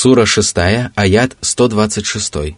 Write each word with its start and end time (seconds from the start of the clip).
Сура 0.00 0.26
6, 0.26 0.56
аят 0.94 1.36
126. 1.40 2.56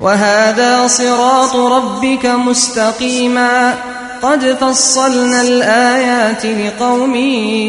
وهذا 0.00 0.86
صراط 0.86 1.56
ربك 1.56 2.26
مستقيما 2.26 3.74
قد 4.22 4.56
فصلنا 4.60 5.42
الآيات 5.42 6.46
لقوم 6.46 7.14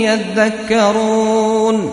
يذكرون 0.08 1.92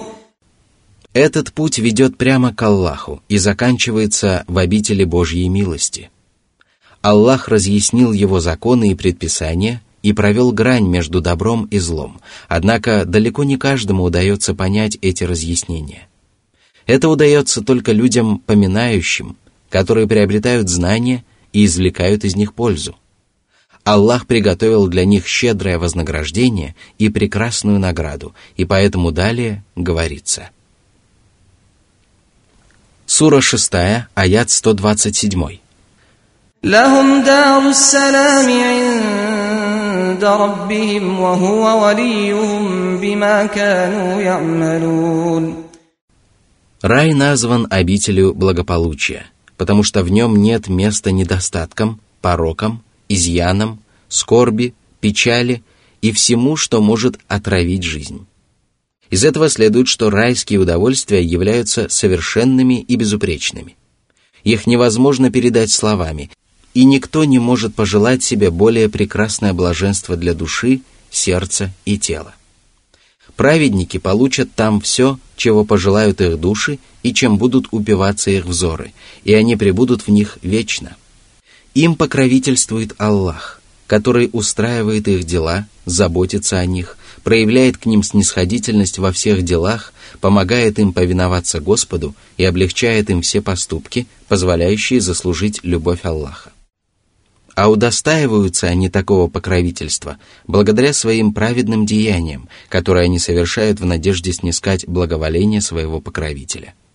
Этот 1.12 1.53
путь 1.53 1.79
ведет 1.80 2.17
прямо 2.17 2.54
к 2.54 2.62
Аллаху 2.62 3.21
и 3.28 3.37
заканчивается 3.38 4.44
в 4.47 4.58
обители 4.58 5.03
Божьей 5.03 5.49
милости. 5.49 6.08
Аллах 7.03 7.49
разъяснил 7.49 8.12
его 8.12 8.38
законы 8.38 8.90
и 8.90 8.94
предписания 8.94 9.83
и 10.04 10.12
провел 10.12 10.53
грань 10.53 10.87
между 10.87 11.21
добром 11.21 11.65
и 11.65 11.81
злом, 11.81 12.21
однако 12.47 13.04
далеко 13.04 13.42
не 13.42 13.56
каждому 13.56 14.04
удается 14.04 14.54
понять 14.54 14.99
эти 15.03 15.24
разъяснения. 15.24 16.06
Это 16.87 17.09
удается 17.09 17.62
только 17.62 17.92
людям 17.92 18.39
поминающим, 18.39 19.37
которые 19.69 20.07
приобретают 20.07 20.69
знания 20.69 21.25
и 21.52 21.65
извлекают 21.65 22.25
из 22.25 22.37
них 22.37 22.55
пользу. 22.55 22.97
Аллах 23.84 24.27
приготовил 24.27 24.89
для 24.89 25.05
них 25.05 25.27
щедрое 25.27 25.79
вознаграждение 25.79 26.75
и 26.98 27.09
прекрасную 27.09 27.79
награду, 27.79 28.34
и 28.57 28.65
поэтому 28.65 29.11
далее 29.11 29.65
говорится – 29.75 30.61
Сура 33.16 33.41
6, 33.41 33.75
аят 34.15 34.51
127. 34.51 35.59
لهم 36.62 37.23
دار 37.23 37.69
السلام 37.69 38.48
عند 38.51 40.25
ربهم 40.25 41.20
وهو 41.20 41.87
وليهم 41.87 42.97
بما 42.98 43.47
كانوا 43.47 44.23
يعملون 44.23 45.64
Рай 46.85 47.16
назван 47.16 47.66
обителю 47.71 48.35
благополучия, 48.35 49.25
потому 49.57 49.81
что 49.81 50.03
в 50.03 50.11
нем 50.11 50.39
нет 50.39 50.67
места 50.67 51.11
недостаткам, 51.11 52.00
порокам, 52.22 52.83
изъянам, 53.09 53.80
скорби, 54.08 54.75
печали 55.00 55.64
и 56.03 56.11
всему, 56.11 56.55
что 56.55 56.83
может 56.83 57.17
отравить 57.27 57.81
жизнь. 57.81 58.27
Из 59.09 59.25
этого 59.25 59.50
следует, 59.50 59.88
что 59.88 60.11
райские 60.11 60.59
удовольствия 60.59 61.23
являются 61.23 61.89
совершенными 61.89 62.81
и 62.81 62.95
безупречными. 62.97 63.77
Их 64.44 64.67
невозможно 64.67 65.31
передать 65.31 65.72
словами, 65.72 66.30
и 66.75 66.83
никто 66.83 67.23
не 67.23 67.39
может 67.39 67.73
пожелать 67.73 68.22
себе 68.22 68.52
более 68.52 68.89
прекрасное 68.89 69.53
блаженство 69.53 70.16
для 70.16 70.36
души, 70.36 70.81
сердца 71.09 71.73
и 71.86 71.97
тела. 71.97 72.36
Праведники 73.36 73.97
получат 73.97 74.50
там 74.55 74.80
все, 74.80 75.19
чего 75.36 75.66
пожелают 75.66 76.22
их 76.22 76.39
души 76.39 76.80
и 77.03 77.14
чем 77.14 77.38
будут 77.38 77.67
упиваться 77.72 78.31
их 78.31 78.45
взоры, 78.45 78.94
и 79.23 79.33
они 79.33 79.55
пребудут 79.55 80.08
в 80.08 80.09
них 80.09 80.38
вечно. 80.42 80.95
Им 81.73 81.95
покровительствует 81.95 82.94
Аллах, 82.97 83.61
который 83.88 84.30
устраивает 84.31 85.08
их 85.09 85.25
дела, 85.25 85.67
заботится 85.86 86.59
о 86.59 86.66
них, 86.66 86.97
проявляет 87.23 87.77
к 87.77 87.86
ним 87.86 88.03
снисходительность 88.03 89.00
во 89.00 89.11
всех 89.11 89.44
делах, 89.44 89.94
помогает 90.22 90.80
им 90.80 90.94
повиноваться 90.94 91.59
Господу 91.59 92.16
и 92.38 92.45
облегчает 92.45 93.09
им 93.09 93.22
все 93.22 93.42
поступки, 93.42 94.08
позволяющие 94.30 95.02
заслужить 95.02 95.59
любовь 95.64 95.99
Аллаха. 96.03 96.52
А 97.56 97.70
удостаиваются 97.70 98.67
они 98.67 98.89
такого 98.89 99.30
покровительства 99.30 100.17
благодаря 100.45 100.94
своим 100.94 101.34
праведным 101.34 101.86
деяниям, 101.86 102.50
которые 102.70 103.06
они 103.06 103.17
совершают 103.17 103.80
в 103.80 103.86
надежде 103.86 104.34
снискать 104.34 104.88
благоволение 104.88 105.61
своего 105.61 106.02
покровителя– 106.02 106.73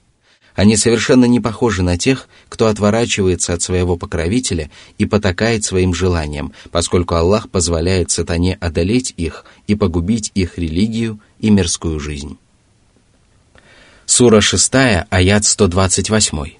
они 0.60 0.76
совершенно 0.76 1.24
не 1.24 1.40
похожи 1.40 1.82
на 1.82 1.96
тех, 1.96 2.28
кто 2.50 2.66
отворачивается 2.66 3.54
от 3.54 3.62
своего 3.62 3.96
покровителя 3.96 4.70
и 4.98 5.06
потакает 5.06 5.64
своим 5.64 5.94
желаниям, 5.94 6.52
поскольку 6.70 7.14
Аллах 7.14 7.48
позволяет 7.48 8.10
сатане 8.10 8.58
одолеть 8.60 9.14
их 9.16 9.46
и 9.66 9.74
погубить 9.74 10.32
их 10.34 10.58
религию 10.58 11.20
и 11.38 11.50
мирскую 11.50 11.98
жизнь. 11.98 12.36
Сура 14.06 14.40
6, 14.40 14.74
аят 15.08 15.44
128. 15.44 16.59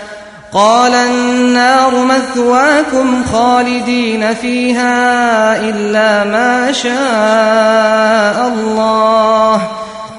قال 0.52 0.94
النار 0.94 2.04
مثواكم 2.06 3.24
خالدين 3.24 4.34
فيها 4.34 4.94
إلا 5.68 6.24
ما 6.24 6.72
شاء 6.72 8.48
الله 8.48 9.68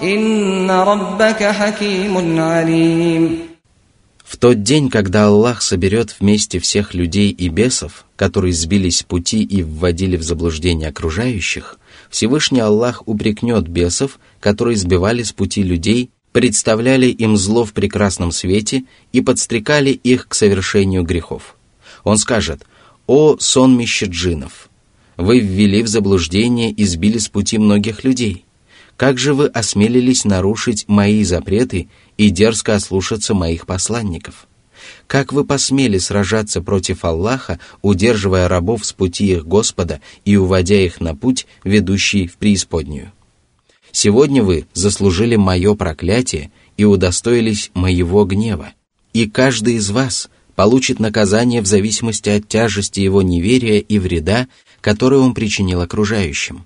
إن 0.04 0.72
ربك 0.72 1.44
حكيم 1.44 2.40
عليم 2.40 3.48
В 4.30 4.36
тот 4.36 4.62
день, 4.62 4.90
когда 4.90 5.28
Аллах 5.28 5.62
соберет 5.62 6.18
вместе 6.20 6.60
всех 6.60 6.94
людей 6.94 7.30
и 7.32 7.48
бесов, 7.48 8.04
которые 8.18 8.52
сбились 8.52 8.98
с 8.98 9.04
пути 9.04 9.42
и 9.42 9.64
вводили 9.64 10.18
в 10.18 10.24
заблуждение 10.24 10.90
окружающих, 10.90 11.80
Всевышний 12.10 12.60
Аллах 12.60 13.04
упрекнет 13.06 13.70
бесов, 13.70 14.20
которые 14.42 14.76
сбивали 14.76 15.24
с 15.24 15.32
пути 15.32 15.64
людей, 15.64 16.12
представляли 16.33 17.07
им 17.07 17.37
зло 17.37 17.65
в 17.65 17.73
прекрасном 17.73 18.33
свете 18.33 18.85
и 19.13 19.21
подстрекали 19.21 19.91
их 19.91 20.29
к 20.29 20.35
совершению 20.35 21.03
грехов. 21.05 21.57
Он 22.05 22.17
скажет, 22.17 22.65
«О 23.07 23.37
сонмище 23.39 24.07
джинов! 24.07 24.69
Вы 25.17 25.41
ввели 25.41 25.83
в 25.83 25.89
заблуждение 25.89 26.71
и 26.71 26.85
сбили 26.85 27.19
с 27.19 27.29
пути 27.29 27.59
многих 27.59 28.03
людей. 28.03 28.45
Как 28.97 29.19
же 29.19 29.35
вы 29.35 29.47
осмелились 29.47 30.25
нарушить 30.25 30.87
мои 30.89 31.23
запреты 31.25 31.89
и 32.17 32.31
дерзко 32.31 32.75
ослушаться 32.75 33.35
моих 33.35 33.67
посланников? 33.67 34.47
Как 35.07 35.33
вы 35.33 35.45
посмели 35.45 35.99
сражаться 35.99 36.61
против 36.61 37.05
Аллаха, 37.05 37.61
удерживая 37.83 38.49
рабов 38.49 38.85
с 38.85 38.93
пути 38.93 39.33
их 39.33 39.47
Господа 39.47 40.01
и 40.25 40.37
уводя 40.37 40.81
их 40.81 41.01
на 41.01 41.15
путь, 41.15 41.47
ведущий 41.63 42.27
в 42.27 42.37
преисподнюю? 42.37 43.13
Сегодня 43.93 44.43
вы 44.43 44.67
заслужили 44.73 45.37
мое 45.37 45.75
проклятие 45.75 46.51
и 46.79 46.85
удостоились 46.85 47.71
моего 47.75 48.25
гнева, 48.25 48.73
и 49.13 49.29
каждый 49.29 49.75
из 49.75 49.91
вас 49.91 50.31
получит 50.57 50.99
наказание 50.99 51.61
в 51.61 51.67
зависимости 51.67 52.31
от 52.31 52.49
тяжести 52.49 53.01
его 53.01 53.23
неверия 53.23 53.79
и 53.79 53.99
вреда, 53.99 54.49
который 54.81 55.19
он 55.19 55.35
причинил 55.35 55.83
окружающим. 55.83 56.65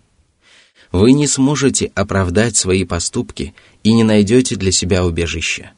Вы 0.92 1.12
не 1.12 1.26
сможете 1.26 1.90
оправдать 1.94 2.56
свои 2.56 2.84
поступки 2.84 3.54
и 3.82 3.92
не 3.92 4.04
найдете 4.04 4.54
для 4.54 4.70
себя 4.70 5.04
убежища. 5.04 5.72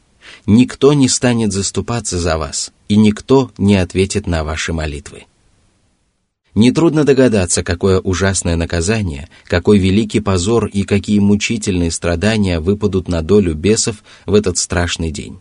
Никто 0.44 0.92
не 0.92 1.08
станет 1.08 1.52
заступаться 1.52 2.18
за 2.18 2.36
вас, 2.36 2.72
и 2.88 2.96
никто 2.96 3.50
не 3.56 3.76
ответит 3.76 4.26
на 4.26 4.44
ваши 4.44 4.74
молитвы. 4.74 5.24
Нетрудно 6.54 7.04
догадаться, 7.04 7.62
какое 7.62 8.00
ужасное 8.00 8.56
наказание, 8.56 9.28
какой 9.44 9.78
великий 9.78 10.20
позор 10.20 10.66
и 10.66 10.82
какие 10.82 11.18
мучительные 11.18 11.90
страдания 11.90 12.58
выпадут 12.58 13.08
на 13.08 13.22
долю 13.22 13.54
бесов 13.54 14.02
в 14.26 14.34
этот 14.34 14.58
страшный 14.58 15.10
день. 15.10 15.38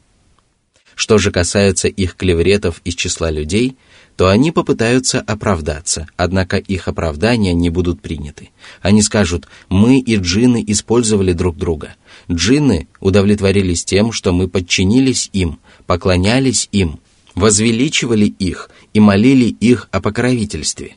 Что 0.95 1.19
же 1.19 1.31
касается 1.31 1.87
их 1.87 2.15
клевретов 2.15 2.81
из 2.83 2.95
числа 2.95 3.29
людей, 3.29 3.77
то 4.15 4.29
они 4.29 4.51
попытаются 4.51 5.21
оправдаться, 5.21 6.07
однако 6.17 6.57
их 6.57 6.87
оправдания 6.87 7.53
не 7.53 7.69
будут 7.69 8.01
приняты. 8.01 8.49
Они 8.81 9.03
скажут, 9.03 9.47
мы 9.69 9.99
и 9.99 10.15
джинны 10.15 10.63
использовали 10.65 11.33
друг 11.33 11.55
друга. 11.55 11.95
Джинны 12.31 12.87
удовлетворились 12.99 13.85
тем, 13.85 14.11
что 14.11 14.33
мы 14.33 14.47
подчинились 14.47 15.29
им, 15.33 15.59
поклонялись 15.85 16.67
им, 16.71 16.99
возвеличивали 17.37 18.25
их 18.25 18.69
и 18.93 18.99
молили 18.99 19.45
их 19.45 19.89
о 19.91 20.01
покровительстве. 20.01 20.95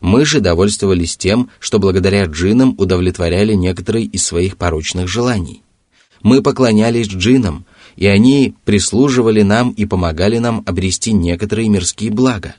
Мы 0.00 0.24
же 0.24 0.40
довольствовались 0.40 1.16
тем, 1.16 1.50
что 1.58 1.80
благодаря 1.80 2.24
джиннам 2.26 2.74
удовлетворяли 2.78 3.54
некоторые 3.54 4.06
из 4.06 4.24
своих 4.24 4.56
порочных 4.56 5.08
желаний. 5.08 5.62
Мы 6.22 6.42
поклонялись 6.42 7.08
джиннам, 7.08 7.66
и 7.96 8.06
они 8.06 8.54
прислуживали 8.64 9.42
нам 9.42 9.70
и 9.70 9.84
помогали 9.84 10.38
нам 10.38 10.62
обрести 10.64 11.12
некоторые 11.12 11.68
мирские 11.68 12.12
блага. 12.12 12.54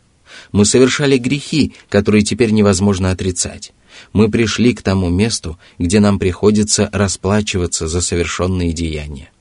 Мы 0.52 0.66
совершали 0.66 1.18
грехи, 1.18 1.74
которые 1.88 2.24
теперь 2.24 2.52
невозможно 2.52 3.12
отрицать. 3.12 3.72
Мы 4.12 4.30
пришли 4.30 4.74
к 4.74 4.82
тому 4.82 5.10
месту, 5.10 5.58
где 5.80 6.02
нам 6.02 6.20
приходится 6.20 6.90
расплачиваться 6.92 7.88
за 7.88 8.02
совершенные 8.02 8.74
деяния. 8.74 9.32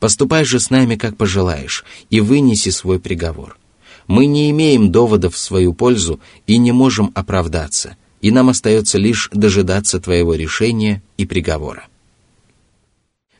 Поступай 0.00 0.44
же 0.44 0.60
с 0.60 0.70
нами, 0.70 0.96
как 0.96 1.16
пожелаешь, 1.16 1.84
и 2.10 2.20
вынеси 2.20 2.68
свой 2.68 3.00
приговор. 3.00 3.58
Мы 4.06 4.26
не 4.26 4.50
имеем 4.50 4.92
доводов 4.92 5.34
в 5.34 5.38
свою 5.38 5.72
пользу 5.72 6.20
и 6.46 6.58
не 6.58 6.72
можем 6.72 7.10
оправдаться, 7.14 7.96
и 8.20 8.30
нам 8.30 8.50
остается 8.50 8.98
лишь 8.98 9.30
дожидаться 9.32 9.98
твоего 9.98 10.34
решения 10.34 11.02
и 11.16 11.26
приговора. 11.26 11.88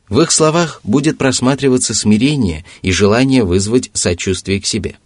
В 0.08 0.20
их 0.20 0.30
словах 0.30 0.80
будет 0.84 1.18
просматриваться 1.18 1.94
смирение 1.94 2.64
и 2.82 2.92
желание 2.92 3.44
вызвать 3.44 3.90
сочувствие 3.92 4.60
к 4.60 4.66
себе. 4.66 4.96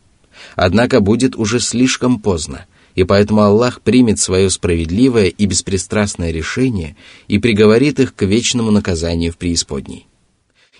Однако 0.56 1.00
будет 1.00 1.36
уже 1.36 1.58
слишком 1.58 2.20
поздно, 2.20 2.66
и 2.94 3.04
поэтому 3.04 3.42
Аллах 3.42 3.80
примет 3.80 4.18
свое 4.18 4.50
справедливое 4.50 5.26
и 5.26 5.46
беспристрастное 5.46 6.30
решение 6.30 6.96
и 7.28 7.38
приговорит 7.38 7.98
их 7.98 8.14
к 8.14 8.22
вечному 8.22 8.70
наказанию 8.70 9.32
в 9.32 9.36
преисподней. 9.36 10.06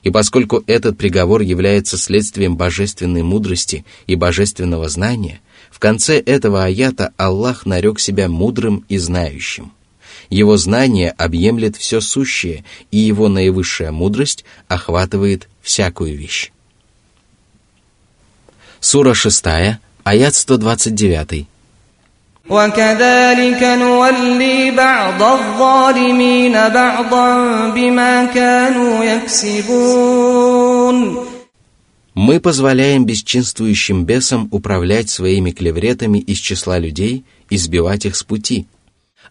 И 0.02 0.10
поскольку 0.10 0.62
этот 0.66 0.96
приговор 0.96 1.42
является 1.42 1.98
следствием 1.98 2.56
божественной 2.56 3.22
мудрости 3.22 3.84
и 4.06 4.14
божественного 4.14 4.88
знания, 4.88 5.40
в 5.70 5.78
конце 5.78 6.18
этого 6.18 6.64
аята 6.64 7.12
Аллах 7.16 7.66
нарек 7.66 8.00
себя 8.00 8.28
мудрым 8.28 8.84
и 8.88 8.98
знающим. 8.98 9.72
Его 10.30 10.56
знание 10.56 11.10
объемлет 11.10 11.76
все 11.76 12.00
сущее, 12.00 12.64
и 12.90 12.98
его 12.98 13.28
наивысшая 13.28 13.90
мудрость 13.90 14.44
охватывает 14.68 15.48
всякую 15.60 16.16
вещь. 16.16 16.52
Сура 18.80 19.12
6, 19.12 19.44
аят 20.04 20.34
129. 20.34 21.46
وكذلك 22.49 23.63
نولي 23.63 24.71
بعض 24.71 25.23
الظالمين 25.23 26.53
بعضا 26.53 27.69
بما 27.69 28.25
كانوا 28.25 29.03
يكسبون 29.03 30.55
Мы 32.17 32.39
позволяем 32.39 33.05
бесчинствующим 33.05 34.05
бесам 34.05 34.47
управлять 34.51 35.09
своими 35.09 35.51
клевретами 35.51 36.19
из 36.19 36.37
числа 36.37 36.79
людей 36.79 37.25
и 37.49 37.57
сбивать 37.57 38.05
их 38.05 38.15
с 38.15 38.23
пути, 38.23 38.67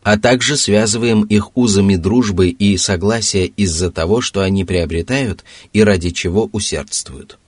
а 0.02 0.18
также 0.18 0.58
связываем 0.58 1.22
их 1.22 1.56
узами 1.56 1.96
дружбы 1.96 2.50
и 2.50 2.76
согласия 2.76 3.46
из-за 3.46 3.90
того, 3.90 4.20
что 4.20 4.42
они 4.42 4.66
приобретают 4.66 5.44
и 5.72 5.82
ради 5.82 6.10
чего 6.10 6.50
усердствуют. 6.52 7.38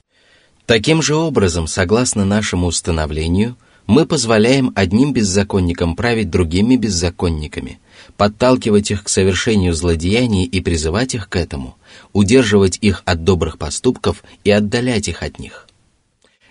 Таким 0.65 1.03
же 1.03 1.13
образом, 1.15 1.67
согласно 1.67 2.25
нашему 2.25 2.65
установлению – 2.65 3.67
мы 3.86 4.06
позволяем 4.06 4.72
одним 4.74 5.12
беззаконникам 5.12 5.96
править 5.96 6.30
другими 6.30 6.76
беззаконниками, 6.76 7.80
подталкивать 8.16 8.90
их 8.90 9.04
к 9.04 9.08
совершению 9.08 9.74
злодеяний 9.74 10.44
и 10.44 10.60
призывать 10.60 11.14
их 11.14 11.28
к 11.28 11.36
этому, 11.36 11.76
удерживать 12.12 12.78
их 12.80 13.02
от 13.04 13.24
добрых 13.24 13.58
поступков 13.58 14.22
и 14.44 14.50
отдалять 14.50 15.08
их 15.08 15.22
от 15.22 15.38
них. 15.38 15.66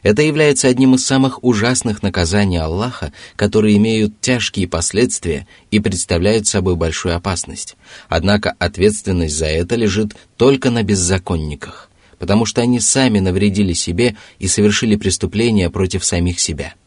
Это 0.03 0.23
является 0.23 0.67
одним 0.67 0.95
из 0.95 1.05
самых 1.05 1.43
ужасных 1.43 2.01
наказаний 2.01 2.57
Аллаха, 2.57 3.13
которые 3.35 3.77
имеют 3.77 4.19
тяжкие 4.19 4.67
последствия 4.67 5.47
и 5.69 5.79
представляют 5.79 6.47
собой 6.47 6.75
большую 6.75 7.15
опасность. 7.15 7.77
Однако 8.09 8.55
ответственность 8.57 9.37
за 9.37 9.45
это 9.45 9.75
лежит 9.75 10.15
только 10.37 10.71
на 10.71 10.81
беззаконниках, 10.81 11.91
потому 12.17 12.45
что 12.45 12.61
они 12.61 12.79
сами 12.79 13.19
навредили 13.19 13.73
себе 13.73 14.15
и 14.39 14.47
совершили 14.47 14.95
преступления 14.95 15.69
против 15.69 16.03
самих 16.03 16.39
себя– 16.39 16.73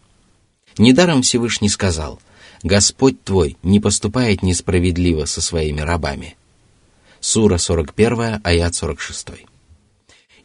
Недаром 0.78 1.22
Всевышний 1.22 1.68
сказал, 1.68 2.20
«Господь 2.62 3.22
твой 3.22 3.56
не 3.62 3.80
поступает 3.80 4.42
несправедливо 4.42 5.24
со 5.24 5.40
своими 5.40 5.80
рабами». 5.80 6.36
Сура 7.20 7.58
41, 7.58 8.40
аят 8.42 8.74
46. 8.74 9.28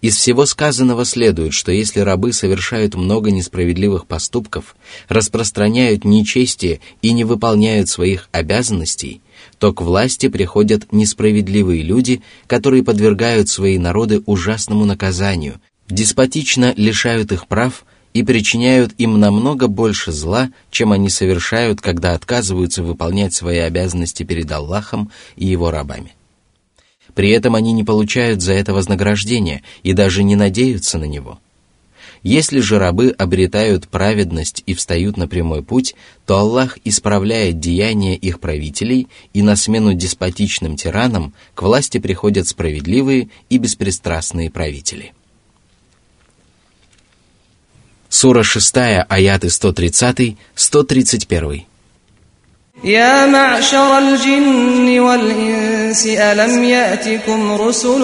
Из 0.01 0.15
всего 0.15 0.45
сказанного 0.45 1.03
следует, 1.03 1.51
что 1.53 1.73
если 1.73 1.99
рабы 1.99 2.31
совершают 2.31 2.95
много 2.95 3.31
несправедливых 3.31 4.05
поступков, 4.05 4.77
распространяют 5.09 6.05
нечестие 6.05 6.79
и 7.01 7.11
не 7.11 7.25
выполняют 7.25 7.89
своих 7.89 8.29
обязанностей, 8.31 9.21
то 9.57 9.73
к 9.73 9.81
власти 9.81 10.29
приходят 10.29 10.93
несправедливые 10.93 11.83
люди, 11.83 12.21
которые 12.47 12.83
подвергают 12.83 13.49
свои 13.49 13.77
народы 13.77 14.23
ужасному 14.25 14.85
наказанию, 14.85 15.59
деспотично 15.89 16.73
лишают 16.77 17.33
их 17.33 17.47
прав 17.47 17.83
и 18.13 18.23
причиняют 18.23 18.93
им 18.97 19.19
намного 19.19 19.67
больше 19.67 20.11
зла, 20.11 20.49
чем 20.71 20.91
они 20.91 21.09
совершают, 21.09 21.81
когда 21.81 22.13
отказываются 22.13 22.83
выполнять 22.83 23.33
свои 23.33 23.59
обязанности 23.59 24.23
перед 24.23 24.51
Аллахом 24.51 25.11
и 25.35 25.45
его 25.45 25.71
рабами. 25.71 26.13
При 27.13 27.31
этом 27.31 27.55
они 27.55 27.73
не 27.73 27.83
получают 27.83 28.41
за 28.41 28.53
это 28.53 28.73
вознаграждения 28.73 29.63
и 29.83 29.93
даже 29.93 30.23
не 30.23 30.35
надеются 30.35 30.97
на 30.97 31.05
него. 31.05 31.39
Если 32.21 32.59
же 32.59 32.79
рабы 32.79 33.15
обретают 33.17 33.87
праведность 33.87 34.63
и 34.65 34.73
встают 34.73 35.15
на 35.15 35.27
прямой 35.27 35.63
путь, 35.63 35.95
то 36.25 36.37
Аллах 36.37 36.77
исправляет 36.83 37.59
деяния 37.59 38.15
их 38.15 38.41
правителей, 38.41 39.07
и 39.33 39.41
на 39.41 39.55
смену 39.55 39.93
деспотичным 39.93 40.75
тиранам 40.75 41.33
к 41.55 41.61
власти 41.61 41.97
приходят 41.97 42.47
справедливые 42.47 43.29
и 43.49 43.57
беспристрастные 43.57 44.49
правители. 44.49 45.13
Сура 48.08 48.44
6, 48.44 49.06
аяты 49.08 49.48
130-131. 49.48 51.64
يا 52.84 53.26
معشر 53.26 53.98
الجن 53.98 55.00
والإنس 55.00 56.06
ألم 56.06 56.64
يأتكم 56.64 57.52
رسل 57.52 58.00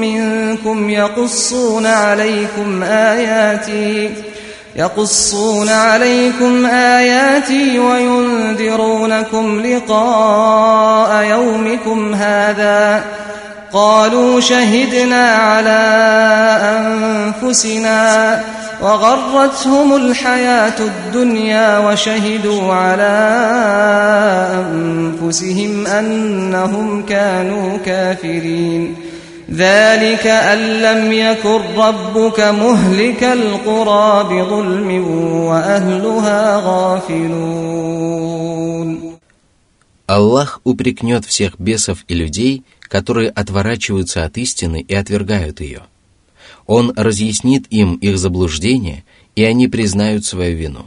منكم 0.00 0.90
يقصون 0.90 1.86
عليكم 1.86 2.82
آياتي 2.82 4.10
يقصون 4.76 5.68
عليكم 5.68 6.66
آياتي 6.66 7.78
وينذرونكم 7.78 9.60
لقاء 9.60 11.24
يومكم 11.24 12.14
هذا 12.14 13.04
قالوا 13.72 14.40
شهدنا 14.40 15.34
على 15.34 15.80
أنفسنا 16.78 18.40
وغرتهم 18.82 19.96
الحياة 19.96 20.78
الدنيا 20.80 21.78
وشهدوا 21.78 22.72
على 22.72 23.16
أنفسهم 24.60 25.86
أنهم 25.86 27.02
كانوا 27.02 27.78
كافرين 27.78 28.96
ذلك 29.52 30.26
أن 30.26 30.58
لم 30.58 31.12
يكن 31.12 31.60
ربك 31.76 32.40
مهلك 32.40 33.24
القرى 33.24 34.24
بظلم 34.24 35.06
وأهلها 35.46 36.62
غافلون 36.64 38.20
Аллах 40.10 40.60
упрекнет 40.64 41.24
всех 41.24 41.60
бесов 41.60 41.98
и 42.08 42.14
людей, 42.14 42.64
которые 42.80 43.30
отворачиваются 43.30 44.24
от 44.24 44.38
истины 44.38 44.80
и 44.80 44.92
отвергают 44.92 45.60
ее – 45.60 45.93
он 46.65 46.93
разъяснит 46.95 47.65
им 47.69 47.95
их 47.95 48.17
заблуждение, 48.17 49.03
и 49.35 49.43
они 49.43 49.67
признают 49.67 50.25
свою 50.25 50.57
вину. 50.57 50.85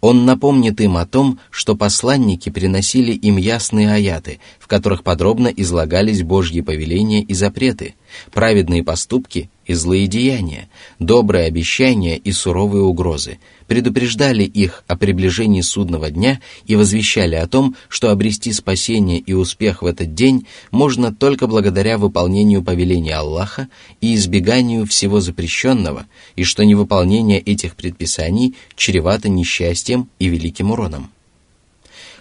Он 0.00 0.24
напомнит 0.24 0.80
им 0.80 0.96
о 0.96 1.06
том, 1.06 1.38
что 1.50 1.74
посланники 1.74 2.50
приносили 2.50 3.12
им 3.12 3.38
ясные 3.38 3.90
аяты, 3.90 4.40
в 4.58 4.66
которых 4.66 5.02
подробно 5.02 5.48
излагались 5.48 6.22
Божьи 6.22 6.60
повеления 6.60 7.22
и 7.22 7.34
запреты, 7.34 7.94
праведные 8.32 8.84
поступки 8.84 9.50
и 9.66 9.74
злые 9.74 10.06
деяния, 10.06 10.68
добрые 10.98 11.46
обещания 11.46 12.16
и 12.16 12.32
суровые 12.32 12.82
угрозы, 12.82 13.38
предупреждали 13.66 14.44
их 14.44 14.84
о 14.86 14.96
приближении 14.96 15.60
судного 15.60 16.10
дня 16.10 16.40
и 16.66 16.76
возвещали 16.76 17.34
о 17.34 17.46
том, 17.46 17.74
что 17.88 18.10
обрести 18.10 18.52
спасение 18.52 19.18
и 19.18 19.32
успех 19.32 19.82
в 19.82 19.86
этот 19.86 20.14
день 20.14 20.46
можно 20.70 21.12
только 21.12 21.46
благодаря 21.46 21.98
выполнению 21.98 22.62
повеления 22.62 23.16
Аллаха 23.16 23.68
и 24.00 24.14
избеганию 24.14 24.86
всего 24.86 25.20
запрещенного, 25.20 26.06
и 26.36 26.44
что 26.44 26.64
невыполнение 26.64 27.40
этих 27.40 27.74
предписаний 27.74 28.54
чревато 28.76 29.28
несчастьем 29.28 30.08
и 30.18 30.28
великим 30.28 30.70
уроном. 30.70 31.10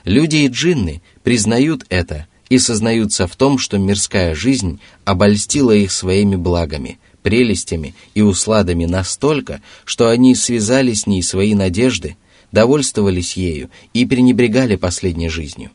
Люди 0.04 0.38
и 0.38 0.48
джинны 0.48 1.02
признают 1.24 1.86
это 1.90 2.28
и 2.50 2.60
сознаются 2.60 3.28
в 3.28 3.36
том, 3.36 3.58
что 3.58 3.78
мирская 3.78 4.36
жизнь 4.36 4.80
обольстила 5.06 5.72
их 5.72 5.92
своими 5.92 6.36
благами– 6.36 7.00
прелестями 7.26 7.96
и 8.14 8.22
усладами 8.22 8.86
настолько, 8.86 9.64
что 9.84 10.10
они 10.10 10.36
связали 10.36 10.94
с 10.94 11.08
ней 11.08 11.24
свои 11.24 11.56
надежды, 11.56 12.18
довольствовались 12.52 13.36
ею 13.36 13.72
и 13.96 14.06
пренебрегали 14.06 14.76
последней 14.76 15.30
жизнью. 15.30 15.72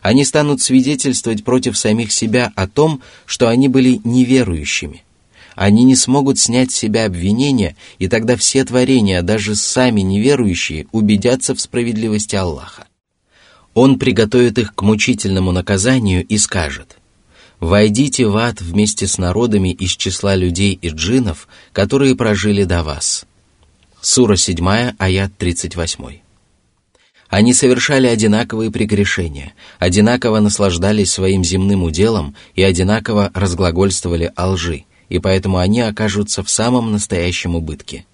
Они 0.00 0.24
станут 0.24 0.62
свидетельствовать 0.62 1.44
против 1.44 1.76
самих 1.76 2.12
себя 2.12 2.50
о 2.56 2.66
том, 2.66 3.02
что 3.26 3.50
они 3.50 3.68
были 3.68 4.00
неверующими. 4.04 5.04
Они 5.54 5.84
не 5.84 5.96
смогут 5.96 6.38
снять 6.38 6.72
с 6.72 6.76
себя 6.76 7.04
обвинения, 7.04 7.76
и 7.98 8.08
тогда 8.08 8.34
все 8.36 8.64
творения, 8.64 9.20
даже 9.20 9.56
сами 9.56 10.00
неверующие, 10.00 10.86
убедятся 10.92 11.54
в 11.54 11.60
справедливости 11.60 12.36
Аллаха. 12.36 12.86
Он 13.74 13.98
приготовит 13.98 14.58
их 14.58 14.74
к 14.74 14.82
мучительному 14.82 15.52
наказанию 15.52 16.26
и 16.26 16.38
скажет, 16.38 16.96
«Войдите 17.60 18.26
в 18.26 18.36
ад 18.36 18.60
вместе 18.60 19.06
с 19.06 19.18
народами 19.18 19.72
из 19.72 19.90
числа 19.90 20.34
людей 20.34 20.78
и 20.80 20.88
джинов, 20.88 21.46
которые 21.72 22.16
прожили 22.16 22.64
до 22.64 22.82
вас». 22.82 23.26
Сура 24.00 24.36
7, 24.36 24.94
аят 24.98 25.36
38. 25.36 26.20
Они 27.28 27.54
совершали 27.54 28.08
одинаковые 28.08 28.72
прегрешения, 28.72 29.52
одинаково 29.78 30.40
наслаждались 30.40 31.12
своим 31.12 31.44
земным 31.44 31.84
уделом 31.84 32.34
и 32.54 32.62
одинаково 32.62 33.30
разглагольствовали 33.34 34.32
о 34.34 34.48
лжи, 34.48 34.84
и 35.08 35.20
поэтому 35.20 35.58
они 35.58 35.80
окажутся 35.82 36.42
в 36.42 36.50
самом 36.50 36.90
настоящем 36.90 37.54
убытке. 37.54 38.04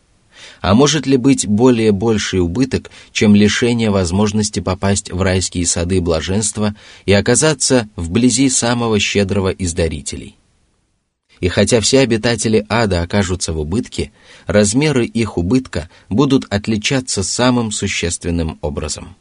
А 0.61 0.75
может 0.75 1.07
ли 1.07 1.17
быть 1.17 1.47
более 1.47 1.93
больший 1.93 2.41
убыток, 2.41 2.91
чем 3.13 3.35
лишение 3.35 3.91
возможности 3.91 4.61
попасть 4.61 5.11
в 5.11 5.21
райские 5.23 5.67
сады 5.67 6.01
блаженства 6.01 6.75
и 7.05 7.13
оказаться 7.13 7.89
вблизи 7.97 8.49
самого 8.49 8.99
щедрого 8.99 9.51
из 9.51 9.73
дарителей? 9.73 10.37
И 11.41 11.49
хотя 11.49 11.81
все 11.81 12.01
обитатели 12.01 12.65
ада 12.69 13.03
окажутся 13.03 13.53
в 13.53 13.61
убытке, 13.61 14.11
размеры 14.47 15.05
их 15.05 15.37
убытка 15.37 15.91
будут 16.09 16.47
отличаться 16.49 17.23
самым 17.23 17.73
существенным 17.73 18.59
образом. 18.63 19.15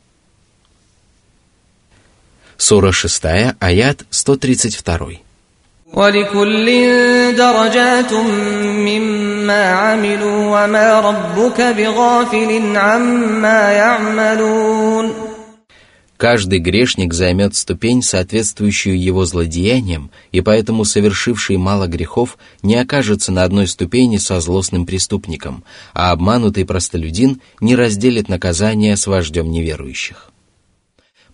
Сура 2.57 2.93
6, 2.93 3.25
аят 3.59 4.05
132. 4.09 5.24
ولكل 5.92 6.66
درجات 7.36 8.12
مما 8.12 9.64
عملوا 9.64 10.64
وما 10.64 11.00
ربك 11.00 11.60
بغافل 11.60 12.76
عما 12.76 13.72
يعملون 13.72 15.12
Каждый 16.20 16.58
грешник 16.58 17.14
займет 17.14 17.56
ступень, 17.56 18.02
соответствующую 18.02 19.02
его 19.02 19.24
злодеяниям, 19.24 20.10
и 20.32 20.42
поэтому 20.42 20.84
совершивший 20.84 21.56
мало 21.56 21.86
грехов 21.86 22.36
не 22.62 22.76
окажется 22.76 23.32
на 23.32 23.42
одной 23.42 23.66
ступени 23.66 24.18
со 24.18 24.38
злостным 24.40 24.84
преступником, 24.84 25.64
а 25.94 26.10
обманутый 26.10 26.66
простолюдин 26.66 27.40
не 27.62 27.74
разделит 27.74 28.28
наказание 28.28 28.98
с 28.98 29.06
вождем 29.06 29.50
неверующих. 29.50 30.30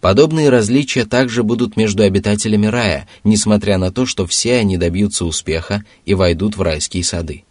Подобные 0.01 0.50
различия 0.50 1.05
также 1.05 1.43
будут 1.43 1.77
между 1.77 2.01
обитателями 2.01 2.65
рая, 2.65 3.08
несмотря 3.24 3.77
на 3.77 3.91
то, 3.91 4.08
что 4.08 4.25
все 4.25 4.55
они 4.58 4.75
добьются 4.77 5.25
успеха 5.25 5.86
и 6.05 6.15
войдут 6.15 6.58
в 6.58 6.62
райские 6.63 7.03
сады. 7.03 7.43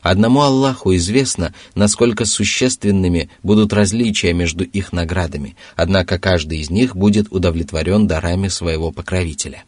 Одному 0.00 0.40
Аллаху 0.40 0.94
известно, 0.96 1.52
насколько 1.74 2.24
существенными 2.24 3.28
будут 3.42 3.74
различия 3.74 4.32
между 4.32 4.64
их 4.64 4.92
наградами, 4.92 5.54
однако 5.74 6.18
каждый 6.18 6.60
из 6.60 6.70
них 6.70 6.96
будет 6.96 7.26
удовлетворен 7.30 8.06
дарами 8.06 8.48
своего 8.48 8.90
покровителя. 8.90 9.64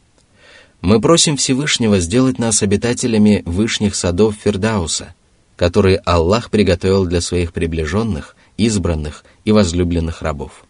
Мы 0.81 1.01
просим 1.01 1.37
Всевышнего 1.37 1.99
сделать 1.99 2.39
нас 2.39 2.63
обитателями 2.63 3.43
вышних 3.45 3.95
садов 3.95 4.37
Фердауса, 4.43 5.15
которые 5.57 5.99
Аллах 5.99 6.51
приготовил 6.51 7.05
для 7.05 7.21
своих 7.21 7.53
приближенных, 7.53 8.37
избранных 8.57 9.25
и 9.45 9.53
возлюбленных 9.53 10.23
рабов. 10.23 10.65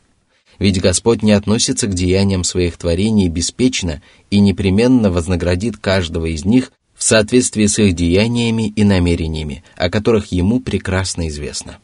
Ведь 0.60 0.81
Господь 0.81 1.24
не 1.24 1.31
относится 1.31 1.88
к 1.88 1.93
деяниям 1.93 2.43
своих 2.43 2.77
творений 2.77 3.27
беспечно 3.27 4.01
и 4.29 4.39
непременно 4.39 5.10
вознаградит 5.12 5.77
каждого 5.77 6.27
из 6.27 6.45
них 6.45 6.72
в 6.95 7.03
соответствии 7.03 7.65
с 7.65 7.79
их 7.79 7.95
деяниями 7.95 8.72
и 8.75 8.83
намерениями, 8.83 9.63
о 9.75 9.89
которых 9.89 10.31
ему 10.31 10.60
прекрасно 10.60 11.27
известно. 11.27 11.79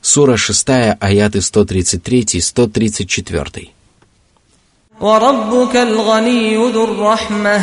Сура 0.00 0.36
6, 0.36 0.68
аяты 1.00 1.40
133-134. 1.40 3.70
وربك 5.00 5.76
الغني 5.76 6.56
ذو 6.56 6.84
الرحمة 6.84 7.62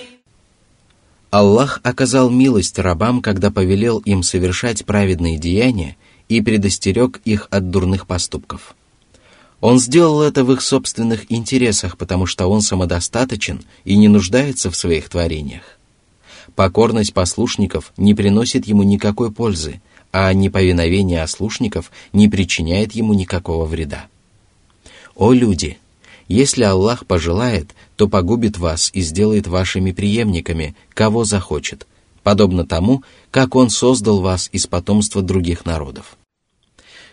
Аллах 1.31 1.79
оказал 1.83 2.29
милость 2.29 2.77
рабам, 2.77 3.21
когда 3.21 3.49
повелел 3.49 3.97
им 3.99 4.21
совершать 4.21 4.85
праведные 4.85 5.39
деяния 5.39 5.97
и 6.29 6.41
предостерег 6.41 7.19
их 7.25 7.47
от 7.49 7.71
дурных 7.71 8.05
поступков– 8.05 8.75
он 9.61 9.79
сделал 9.79 10.23
это 10.23 10.43
в 10.43 10.51
их 10.51 10.61
собственных 10.61 11.31
интересах, 11.31 11.95
потому 11.95 12.25
что 12.25 12.47
он 12.47 12.61
самодостаточен 12.61 13.63
и 13.85 13.95
не 13.95 14.07
нуждается 14.07 14.71
в 14.71 14.75
своих 14.75 15.07
творениях. 15.07 15.77
Покорность 16.55 17.13
послушников 17.13 17.93
не 17.95 18.15
приносит 18.15 18.65
ему 18.65 18.81
никакой 18.81 19.31
пользы, 19.31 19.79
а 20.11 20.33
неповиновение 20.33 21.21
ослушников 21.21 21.91
не 22.11 22.27
причиняет 22.27 22.93
ему 22.93 23.13
никакого 23.13 23.65
вреда. 23.65 24.07
О 25.15 25.31
люди! 25.31 25.77
Если 26.27 26.63
Аллах 26.63 27.05
пожелает, 27.05 27.71
то 27.95 28.07
погубит 28.07 28.57
вас 28.57 28.89
и 28.93 29.01
сделает 29.01 29.47
вашими 29.47 29.91
преемниками, 29.91 30.75
кого 30.93 31.23
захочет, 31.23 31.87
подобно 32.23 32.65
тому, 32.65 33.03
как 33.31 33.55
Он 33.55 33.69
создал 33.69 34.21
вас 34.21 34.49
из 34.51 34.67
потомства 34.67 35.21
других 35.21 35.65
народов. 35.65 36.17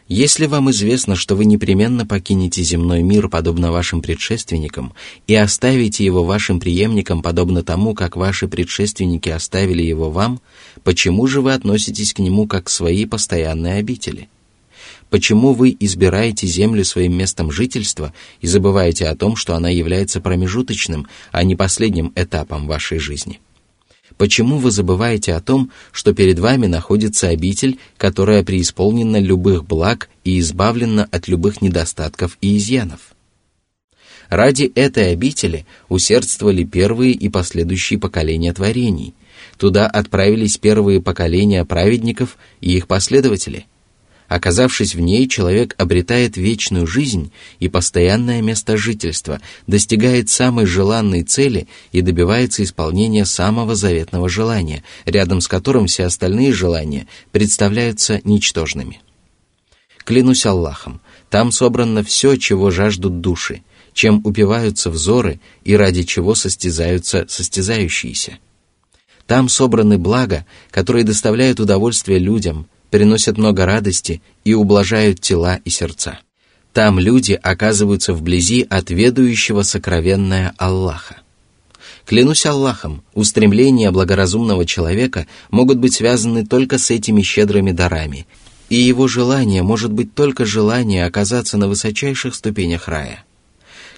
Если 0.09 0.47
вам 0.47 0.71
известно, 0.71 1.17
что 1.17 1.37
вы 1.37 1.45
непременно 1.45 2.07
покинете 2.07 2.63
земной 2.63 3.03
мир, 3.03 3.29
подобно 3.29 3.71
вашим 3.71 4.01
предшественникам, 4.01 4.95
и 5.27 5.35
оставите 5.35 6.03
его 6.03 6.25
вашим 6.25 6.61
преемникам, 6.61 7.21
подобно 7.21 7.63
тому, 7.63 7.93
как 7.93 8.17
ваши 8.17 8.49
предшественники 8.49 9.29
оставили 9.29 9.83
его 9.83 10.11
вам, 10.11 10.41
почему 10.83 11.27
же 11.27 11.43
вы 11.43 11.53
относитесь 11.53 12.15
к 12.15 12.21
нему 12.21 12.47
как 12.47 12.65
к 12.65 12.71
своей 12.71 13.07
постоянной 13.07 13.79
обители? 13.81 14.31
Почему 15.11 15.55
вы 15.55 15.75
избираете 15.81 16.47
землю 16.47 16.85
своим 16.85 17.17
местом 17.17 17.51
жительства 17.51 18.13
и 18.41 18.47
забываете 18.47 19.07
о 19.07 19.17
том, 19.17 19.37
что 19.37 19.55
она 19.55 19.71
является 19.71 20.21
промежуточным, 20.21 21.07
а 21.33 21.43
не 21.45 21.57
последним 21.57 22.13
этапом 22.15 22.67
вашей 22.67 22.99
жизни? 22.99 23.41
Почему 24.19 24.59
вы 24.59 24.71
забываете 24.71 25.35
о 25.35 25.41
том, 25.41 25.71
что 25.93 26.13
перед 26.13 26.39
вами 26.39 26.67
находится 26.67 27.29
обитель, 27.29 27.79
которая 27.97 28.43
преисполнена 28.43 29.19
любых 29.19 29.65
благ 29.65 30.11
и 30.25 30.39
избавлена 30.41 31.09
от 31.11 31.29
любых 31.29 31.63
недостатков 31.63 32.37
и 32.41 32.59
изъянов? 32.59 33.15
Ради 34.29 34.71
этой 34.75 35.13
обители 35.13 35.65
усердствовали 35.89 36.65
первые 36.65 37.13
и 37.13 37.31
последующие 37.31 37.99
поколения 37.99 38.53
творений. 38.53 39.15
Туда 39.57 39.87
отправились 39.87 40.59
первые 40.59 41.01
поколения 41.01 41.65
праведников 41.65 42.37
и 42.61 42.77
их 42.77 42.87
последователи– 42.89 43.67
Оказавшись 44.29 44.95
в 44.95 45.01
ней, 45.01 45.27
человек 45.27 45.75
обретает 45.79 46.37
вечную 46.37 46.87
жизнь 46.87 47.33
и 47.61 47.69
постоянное 47.69 48.43
место 48.43 48.77
жительства, 48.77 49.41
достигает 49.67 50.29
самой 50.29 50.67
желанной 50.67 51.23
цели 51.23 51.67
и 51.93 52.03
добивается 52.03 52.63
исполнения 52.63 53.25
самого 53.25 53.75
заветного 53.75 54.29
желания, 54.29 54.85
рядом 55.07 55.41
с 55.41 55.49
которым 55.49 55.87
все 55.87 56.05
остальные 56.05 56.53
желания 56.53 57.07
представляются 57.33 58.21
ничтожными. 58.25 59.01
Клянусь 60.05 60.45
Аллахом, 60.45 61.01
там 61.31 61.51
собрано 61.51 62.05
все, 62.05 62.37
чего 62.37 62.71
жаждут 62.71 63.23
души, 63.23 63.63
чем 63.95 64.21
упиваются 64.25 64.91
взоры 64.91 65.41
и 65.65 65.75
ради 65.75 66.03
чего 66.03 66.35
состязаются 66.35 67.25
состязающиеся. 67.29 68.39
Там 69.27 69.49
собраны 69.49 69.97
блага, 69.97 70.45
которые 70.71 71.05
доставляют 71.05 71.61
удовольствие 71.61 72.19
людям– 72.19 72.67
приносят 72.91 73.39
много 73.39 73.67
радости 73.67 74.23
и 74.45 74.55
ублажают 74.55 75.21
тела 75.21 75.61
и 75.65 75.71
сердца. 75.71 76.19
Там 76.73 76.99
люди 76.99 77.33
оказываются 77.33 78.13
вблизи 78.13 78.67
от 78.69 78.91
ведающего 78.91 79.63
сокровенное 79.63 80.55
Аллаха. 80.59 81.19
Клянусь 82.05 82.47
Аллахом, 82.47 83.03
устремления 83.15 83.91
благоразумного 83.91 84.65
человека 84.65 85.27
могут 85.51 85.79
быть 85.79 85.95
связаны 85.95 86.47
только 86.47 86.79
с 86.79 86.91
этими 86.91 87.21
щедрыми 87.23 87.73
дарами, 87.73 88.27
и 88.71 88.77
его 88.77 89.09
желание 89.09 89.63
может 89.63 89.93
быть 89.93 90.15
только 90.15 90.47
желание 90.47 91.05
оказаться 91.05 91.59
на 91.59 91.69
высочайших 91.69 92.35
ступенях 92.35 92.89
рая. 92.89 93.25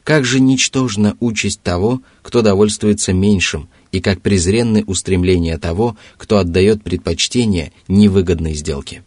Как 0.03 0.25
же 0.25 0.41
ничтожна 0.41 1.17
участь 1.21 1.63
того, 1.63 2.01
кто 2.23 2.43
довольствуется 2.43 3.13
меньшим 3.13 3.69
и 3.93 4.01
как 4.01 4.21
презренны 4.21 4.85
устремления 4.87 5.59
того, 5.59 5.97
кто 6.17 6.39
отдает 6.39 6.83
предпочтение 6.83 7.73
невыгодной 7.89 8.55
сделке. 8.55 9.03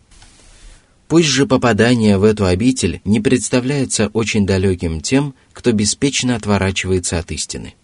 Пусть 1.08 1.28
же 1.28 1.46
попадание 1.46 2.18
в 2.18 2.24
эту 2.24 2.46
обитель 2.46 3.02
не 3.06 3.20
представляется 3.20 4.08
очень 4.14 4.46
далеким 4.46 5.00
тем, 5.02 5.36
кто 5.52 5.72
беспечно 5.72 6.36
отворачивается 6.36 7.20
от 7.20 7.32
истины. 7.32 7.76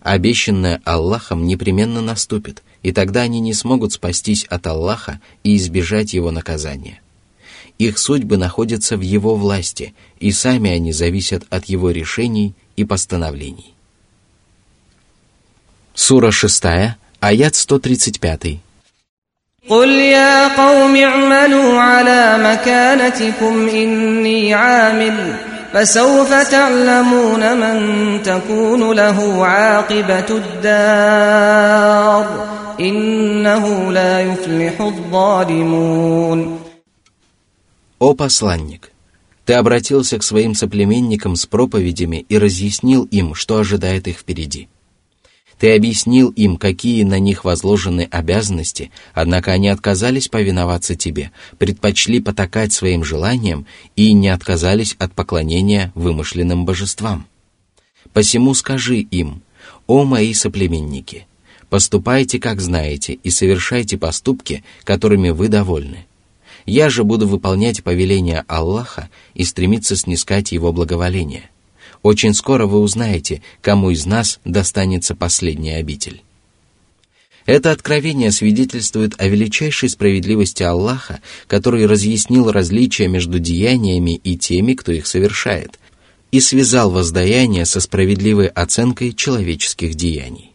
Обещанное 0.00 0.80
Аллахом 0.84 1.46
непременно 1.46 2.00
наступит, 2.00 2.62
и 2.82 2.92
тогда 2.92 3.22
они 3.22 3.40
не 3.40 3.52
смогут 3.52 3.92
спастись 3.92 4.44
от 4.44 4.66
Аллаха 4.66 5.20
и 5.44 5.56
избежать 5.56 6.14
его 6.14 6.30
наказания. 6.30 7.00
их 7.78 7.98
судьбы 7.98 8.36
находятся 8.36 8.96
в 8.98 9.00
Его 9.00 9.36
власти, 9.36 9.94
и 10.18 10.32
сами 10.32 10.70
они 10.70 10.92
зависят 10.92 11.44
от 11.48 11.66
Его 11.66 11.90
решений 11.90 12.54
и 12.76 12.84
постановлений. 12.84 13.74
Сура 15.93 16.31
6, 16.31 16.95
аят 17.21 17.55
135. 17.55 18.59
قل 19.69 19.89
يا 19.89 20.47
قوم 20.47 20.95
اعملوا 20.95 21.79
على 21.79 22.37
مكانتكم 22.37 23.67
إني 23.67 24.53
عامل 24.53 25.35
فسوف 25.73 26.33
تعلمون 26.33 27.57
من 27.57 28.21
تكون 28.23 28.91
له 28.91 29.45
عاقبة 29.45 30.29
الدار 30.29 32.25
إنه 32.79 33.91
لا 33.91 34.21
يفلح 34.21 34.81
الظالمون 34.81 36.59
О 37.97 38.13
посланник, 38.13 38.91
ты 39.45 39.53
обратился 39.53 40.19
к 40.19 40.23
своим 40.23 40.53
соплеменникам 40.53 41.35
с 41.35 41.45
проповедями 41.45 42.25
и 42.29 42.37
разъяснил 42.37 43.05
им, 43.05 43.33
что 43.33 43.57
ожидает 43.57 44.07
их 44.07 44.17
впереди. 44.19 44.67
ты 45.60 45.76
объяснил 45.76 46.30
им, 46.30 46.56
какие 46.56 47.02
на 47.02 47.18
них 47.18 47.44
возложены 47.44 48.08
обязанности, 48.10 48.90
однако 49.12 49.52
они 49.52 49.68
отказались 49.68 50.28
повиноваться 50.28 50.96
тебе, 50.96 51.32
предпочли 51.58 52.18
потакать 52.18 52.72
своим 52.72 53.04
желаниям 53.04 53.66
и 53.94 54.14
не 54.14 54.30
отказались 54.30 54.96
от 54.98 55.12
поклонения 55.12 55.92
вымышленным 55.94 56.64
божествам. 56.64 57.26
Посему 58.14 58.54
скажи 58.54 59.00
им, 59.00 59.42
«О 59.86 60.04
мои 60.04 60.32
соплеменники, 60.32 61.26
поступайте, 61.68 62.38
как 62.40 62.62
знаете, 62.62 63.12
и 63.12 63.28
совершайте 63.28 63.98
поступки, 63.98 64.64
которыми 64.84 65.28
вы 65.28 65.48
довольны. 65.48 66.06
Я 66.64 66.88
же 66.88 67.04
буду 67.04 67.28
выполнять 67.28 67.84
повеления 67.84 68.46
Аллаха 68.48 69.10
и 69.34 69.44
стремиться 69.44 69.94
снискать 69.94 70.52
Его 70.52 70.72
благоволение». 70.72 71.50
Очень 72.02 72.34
скоро 72.34 72.66
вы 72.66 72.80
узнаете, 72.80 73.42
кому 73.60 73.90
из 73.90 74.06
нас 74.06 74.40
достанется 74.44 75.14
последняя 75.14 75.76
обитель. 75.76 76.22
Это 77.46 77.72
откровение 77.72 78.32
свидетельствует 78.32 79.20
о 79.20 79.26
величайшей 79.26 79.88
справедливости 79.88 80.62
Аллаха, 80.62 81.20
который 81.46 81.86
разъяснил 81.86 82.50
различия 82.50 83.08
между 83.08 83.38
деяниями 83.38 84.14
и 84.22 84.36
теми, 84.36 84.74
кто 84.74 84.92
их 84.92 85.06
совершает, 85.06 85.78
и 86.30 86.40
связал 86.40 86.90
воздаяние 86.90 87.66
со 87.66 87.80
справедливой 87.80 88.46
оценкой 88.46 89.12
человеческих 89.12 89.94
деяний. 89.94 90.49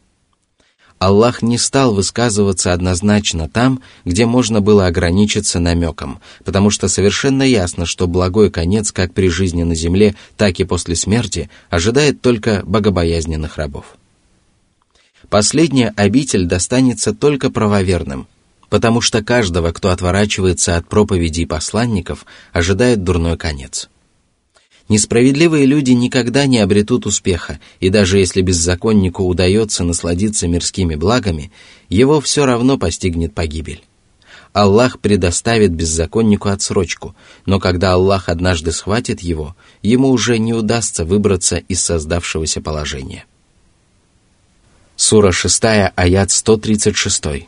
Аллах 0.97 1.41
не 1.41 1.57
стал 1.57 1.93
высказываться 1.93 2.71
однозначно 2.71 3.49
там, 3.49 3.81
где 4.05 4.25
можно 4.25 4.61
было 4.61 4.87
ограничиться 4.87 5.59
намеком, 5.59 6.19
потому 6.45 6.69
что 6.69 6.87
совершенно 6.87 7.43
ясно, 7.43 7.85
что 7.85 8.07
благой 8.07 8.49
конец 8.49 8.91
как 8.91 9.13
при 9.13 9.27
жизни 9.29 9.63
на 9.63 9.75
земле, 9.75 10.15
так 10.37 10.59
и 10.59 10.63
после 10.63 10.95
смерти 10.95 11.49
ожидает 11.69 12.21
только 12.21 12.63
богобоязненных 12.65 13.57
рабов. 13.57 13.97
Последняя 15.29 15.93
обитель 15.97 16.45
достанется 16.45 17.13
только 17.13 17.49
правоверным, 17.49 18.27
потому 18.69 19.01
что 19.01 19.23
каждого, 19.23 19.71
кто 19.73 19.89
отворачивается 19.89 20.77
от 20.77 20.87
проповедей 20.87 21.45
посланников, 21.45 22.25
ожидает 22.53 23.03
дурной 23.03 23.37
конец– 23.37 23.89
Несправедливые 24.87 25.65
люди 25.65 25.91
никогда 25.91 26.45
не 26.45 26.59
обретут 26.59 27.07
успеха, 27.07 27.59
и 27.79 27.89
даже 27.89 28.19
если 28.19 28.41
беззаконнику 28.41 29.23
удается 29.23 29.83
насладиться 29.83 30.47
мирскими 30.47 30.95
благами, 30.95 31.51
его 31.89 32.21
все 32.21 32.45
равно 32.45 32.77
постигнет 32.77 33.33
погибель. 33.33 33.83
Аллах 34.53 34.99
предоставит 34.99 35.71
беззаконнику 35.71 36.49
отсрочку, 36.49 37.15
но 37.45 37.59
когда 37.59 37.93
Аллах 37.93 38.29
однажды 38.29 38.71
схватит 38.71 39.21
его, 39.21 39.55
ему 39.81 40.09
уже 40.09 40.37
не 40.37 40.53
удастся 40.53 41.03
выбраться 41.03 41.57
из 41.57 41.81
создавшегося 41.83 42.61
положения. 42.61 43.25
Сура 44.95 45.31
6, 45.31 45.63
аят 45.95 46.31
136. 46.31 47.47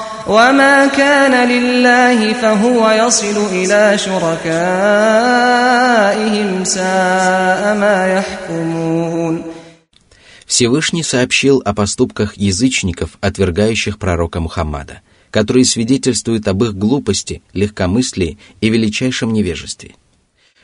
وما 0.26 0.86
كان 0.86 1.48
لله 1.48 2.32
فهو 2.32 2.90
يصل 2.90 3.46
إلى 3.52 3.98
شركائهم 3.98 4.44
ساء 6.64 7.74
ما 7.74 7.98
يحكمون 8.18 9.42
Всевышний 10.46 11.02
сообщил 11.02 11.60
о 11.64 11.74
поступках 11.74 12.36
язычников, 12.36 13.18
отвергающих 13.20 13.98
пророка 13.98 14.40
Мухаммада, 14.40 15.00
которые 15.32 15.64
свидетельствуют 15.64 16.46
об 16.46 16.62
их 16.62 16.74
глупости, 16.76 17.42
легкомыслии 17.52 18.38
и 18.60 18.68
величайшем 18.70 19.32
невежестве. 19.32 19.96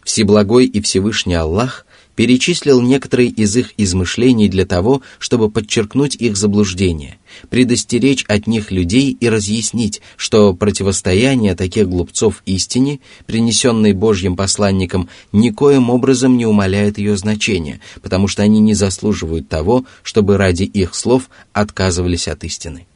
Всеблагой 0.05 0.67
и 0.67 0.81
Всевышний 0.81 1.35
Аллах 1.35 1.85
перечислил 2.18 2.82
некоторые 2.82 3.30
из 3.30 3.56
их 3.56 3.74
измышлений 3.78 4.50
для 4.50 4.66
того, 4.66 5.04
чтобы 5.20 5.52
подчеркнуть 5.52 6.16
их 6.16 6.36
заблуждение, 6.36 7.20
предостеречь 7.50 8.26
от 8.28 8.48
них 8.48 8.72
людей 8.72 9.16
и 9.18 9.30
разъяснить, 9.30 10.02
что 10.18 10.56
противостояние 10.56 11.54
таких 11.54 11.88
глупцов 11.88 12.42
истине, 12.48 13.02
принесенной 13.28 13.94
Божьим 13.94 14.36
посланником, 14.36 15.10
никоим 15.32 15.92
образом 15.92 16.38
не 16.38 16.48
умаляет 16.48 16.98
ее 16.98 17.16
значения, 17.18 17.80
потому 18.02 18.28
что 18.28 18.42
они 18.42 18.60
не 18.62 18.74
заслуживают 18.74 19.48
того, 19.48 19.86
чтобы 20.02 20.38
ради 20.38 20.64
их 20.64 20.96
слов 20.96 21.30
отказывались 21.54 22.28
от 22.28 22.44
истины. 22.44 22.88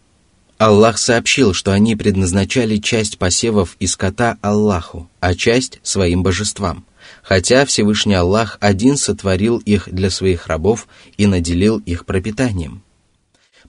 Аллах 0.57 0.97
сообщил, 0.97 1.53
что 1.53 1.71
они 1.71 1.95
предназначали 1.95 2.77
часть 2.77 3.19
посевов 3.19 3.75
и 3.79 3.85
скота 3.85 4.39
Аллаху, 4.41 5.09
а 5.19 5.35
часть– 5.35 5.79
своим 5.83 6.23
божествам– 6.23 6.85
хотя 7.23 7.65
Всевышний 7.65 8.15
Аллах 8.15 8.57
один 8.61 8.97
сотворил 8.97 9.57
их 9.57 9.87
для 9.91 10.09
своих 10.09 10.47
рабов 10.47 10.87
и 11.17 11.27
наделил 11.27 11.79
их 11.79 12.05
пропитанием. 12.05 12.83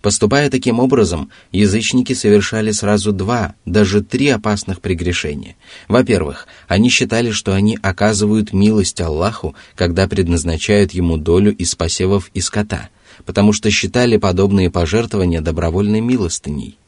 Поступая 0.02 0.50
таким 0.50 0.80
образом, 0.80 1.30
язычники 1.52 2.12
совершали 2.12 2.72
сразу 2.72 3.12
два, 3.12 3.54
даже 3.64 4.02
три 4.02 4.28
опасных 4.28 4.80
прегрешения. 4.80 5.54
Во-первых, 5.86 6.48
они 6.66 6.90
считали, 6.90 7.30
что 7.30 7.54
они 7.54 7.78
оказывают 7.80 8.52
милость 8.52 9.00
Аллаху, 9.00 9.54
когда 9.76 10.08
предназначают 10.08 10.92
ему 10.92 11.18
долю 11.18 11.54
из 11.54 11.76
посевов 11.76 12.30
и 12.34 12.40
скота, 12.40 12.88
потому 13.24 13.52
что 13.52 13.70
считали 13.70 14.16
подобные 14.16 14.70
пожертвования 14.70 15.40
добровольной 15.40 16.00
милостыней. 16.00 16.78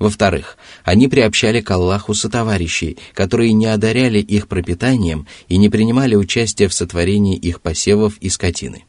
Во-вторых, 0.00 0.56
они 0.82 1.08
приобщали 1.08 1.60
к 1.60 1.70
Аллаху 1.70 2.14
сотоварищей, 2.14 2.96
которые 3.12 3.52
не 3.52 3.66
одаряли 3.66 4.18
их 4.18 4.48
пропитанием 4.48 5.26
и 5.48 5.58
не 5.58 5.68
принимали 5.68 6.14
участие 6.16 6.68
в 6.68 6.74
сотворении 6.74 7.36
их 7.36 7.60
посевов 7.60 8.14
и 8.18 8.30
скотины. 8.30 8.86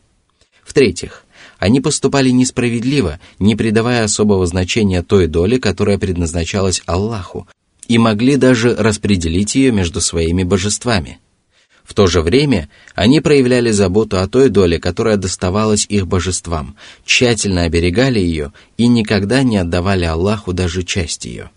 В-третьих, 0.63 1.25
они 1.59 1.81
поступали 1.81 2.29
несправедливо, 2.29 3.19
не 3.39 3.57
придавая 3.57 4.05
особого 4.05 4.47
значения 4.47 5.03
той 5.03 5.27
доли, 5.27 5.57
которая 5.57 5.97
предназначалась 5.97 6.81
Аллаху, 6.85 7.45
и 7.89 7.97
могли 7.97 8.37
даже 8.37 8.73
распределить 8.73 9.55
ее 9.55 9.73
между 9.73 9.99
своими 9.99 10.43
божествами– 10.43 11.19
в 11.91 11.93
то 11.93 12.07
же 12.07 12.21
время 12.21 12.69
они 12.95 13.19
проявляли 13.19 13.69
заботу 13.71 14.17
о 14.17 14.27
той 14.29 14.47
доле, 14.47 14.79
которая 14.79 15.17
доставалась 15.17 15.85
их 15.89 16.07
божествам, 16.07 16.77
тщательно 17.03 17.63
оберегали 17.63 18.17
ее 18.17 18.53
и 18.77 18.87
никогда 18.87 19.43
не 19.43 19.57
отдавали 19.57 20.05
Аллаху 20.05 20.53
даже 20.53 20.83
часть 20.83 21.25
ее. 21.25 21.51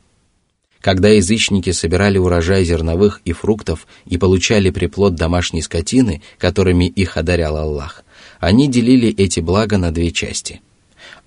Когда 0.81 1.11
язычники 1.11 1.71
собирали 1.71 2.19
урожай 2.19 2.65
зерновых 2.65 3.21
и 3.25 3.33
фруктов 3.33 3.87
и 4.07 4.19
получали 4.19 4.71
приплод 4.71 5.15
домашней 5.15 5.63
скотины, 5.63 6.21
которыми 6.39 6.87
их 6.87 7.17
одарял 7.17 7.57
Аллах, 7.57 8.03
они 8.41 8.67
делили 8.67 9.15
эти 9.17 9.39
блага 9.39 9.79
на 9.79 9.93
две 9.93 10.11
части. 10.11 10.63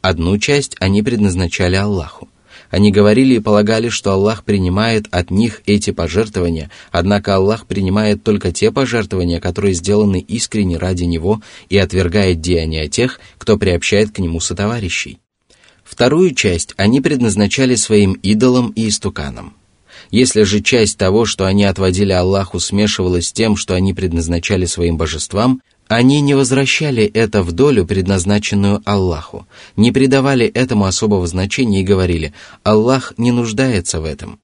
Одну 0.02 0.38
часть 0.38 0.76
они 0.82 1.02
предназначали 1.02 1.78
Аллаху, 1.78 2.28
они 2.70 2.92
говорили 2.92 3.36
и 3.36 3.40
полагали, 3.40 3.90
что 3.90 4.12
Аллах 4.12 4.44
принимает 4.44 5.08
от 5.12 5.32
них 5.32 5.62
эти 5.66 5.92
пожертвования, 5.92 6.70
однако 6.92 7.36
Аллах 7.36 7.66
принимает 7.66 8.24
только 8.24 8.52
те 8.52 8.72
пожертвования, 8.72 9.40
которые 9.40 9.74
сделаны 9.74 10.20
искренне 10.20 10.78
ради 10.78 11.04
Него 11.04 11.42
и 11.70 11.78
отвергает 11.78 12.42
деяния 12.42 12.88
тех, 12.88 13.20
кто 13.38 13.58
приобщает 13.58 14.12
к 14.12 14.20
Нему 14.20 14.40
сотоварищей. 14.40 15.20
Вторую 15.84 16.36
часть 16.36 16.74
они 16.76 17.00
предназначали 17.00 17.76
своим 17.76 18.14
идолам 18.14 18.72
и 18.76 18.90
истуканам. 18.90 19.54
Если 20.12 20.44
же 20.44 20.62
часть 20.62 20.98
того, 20.98 21.26
что 21.26 21.46
они 21.46 21.66
отводили 21.66 22.12
Аллаху, 22.12 22.60
смешивалась 22.60 23.28
с 23.28 23.34
тем, 23.34 23.56
что 23.56 23.74
они 23.74 23.94
предназначали 23.94 24.66
своим 24.66 24.98
божествам, 24.98 25.62
Они 25.88 26.20
не 26.22 26.34
возвращали 26.34 27.06
это 27.06 27.42
в 27.44 27.52
долю, 27.52 27.86
предназначенную 27.86 28.82
Аллаху, 28.86 29.48
не 29.76 29.92
придавали 29.92 30.46
этому 30.46 30.86
особого 30.86 31.28
значения 31.28 31.82
и 31.82 31.86
говорили 31.86 32.34
«Аллах 32.64 33.14
не 33.18 33.32
нуждается 33.32 34.02
в 34.02 34.06
этом». 34.06 34.40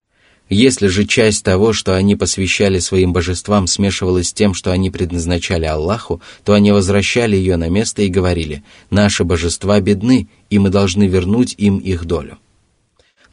Если 0.50 0.88
же 0.88 1.06
часть 1.06 1.44
того, 1.44 1.74
что 1.74 1.96
они 1.96 2.16
посвящали 2.16 2.80
своим 2.80 3.12
божествам, 3.12 3.66
смешивалась 3.66 4.30
с 4.30 4.34
тем, 4.34 4.54
что 4.54 4.72
они 4.72 4.92
предназначали 4.92 5.66
Аллаху, 5.66 6.22
то 6.44 6.54
они 6.54 6.72
возвращали 6.72 7.36
ее 7.36 7.58
на 7.58 7.70
место 7.70 8.04
и 8.04 8.10
говорили 8.10 8.64
«Наши 8.90 9.24
божества 9.24 9.80
бедны, 9.80 10.28
и 10.50 10.60
мы 10.60 10.70
должны 10.70 11.08
вернуть 11.08 11.56
им 11.58 11.80
их 11.80 12.06
долю». 12.06 12.38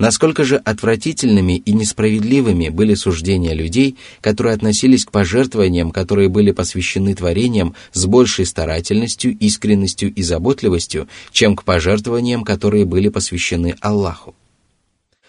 Насколько 0.01 0.45
же 0.45 0.57
отвратительными 0.57 1.59
и 1.59 1.75
несправедливыми 1.75 2.71
были 2.71 2.95
суждения 2.95 3.53
людей, 3.53 3.99
которые 4.23 4.55
относились 4.55 5.05
к 5.05 5.11
пожертвованиям, 5.11 5.91
которые 5.91 6.31
были 6.31 6.53
посвящены 6.53 7.15
творениям 7.15 7.75
с 7.93 8.07
большей 8.07 8.47
старательностью, 8.47 9.37
искренностью 9.37 10.11
и 10.11 10.23
заботливостью, 10.23 11.07
чем 11.33 11.55
к 11.55 11.65
пожертвованиям, 11.65 12.45
которые 12.45 12.87
были 12.87 13.11
посвящены 13.11 13.77
Аллаху. 13.83 14.35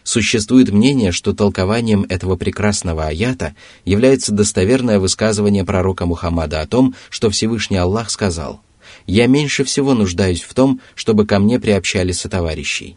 Существует 0.04 0.72
мнение, 0.72 1.12
что 1.12 1.34
толкованием 1.34 2.06
этого 2.08 2.38
прекрасного 2.38 3.08
аята 3.08 3.54
является 3.84 4.32
достоверное 4.32 5.00
высказывание 5.00 5.66
пророка 5.66 6.06
Мухаммада 6.06 6.62
о 6.62 6.66
том, 6.66 6.96
что 7.10 7.30
Всевышний 7.30 7.76
Аллах 7.76 8.10
сказал 8.10 8.62
«Я 9.06 9.28
меньше 9.28 9.66
всего 9.66 9.94
нуждаюсь 9.96 10.44
в 10.44 10.54
том, 10.54 10.80
чтобы 10.96 11.26
ко 11.26 11.40
мне 11.40 11.60
приобщали 11.60 12.14
сотоварищей». 12.14 12.96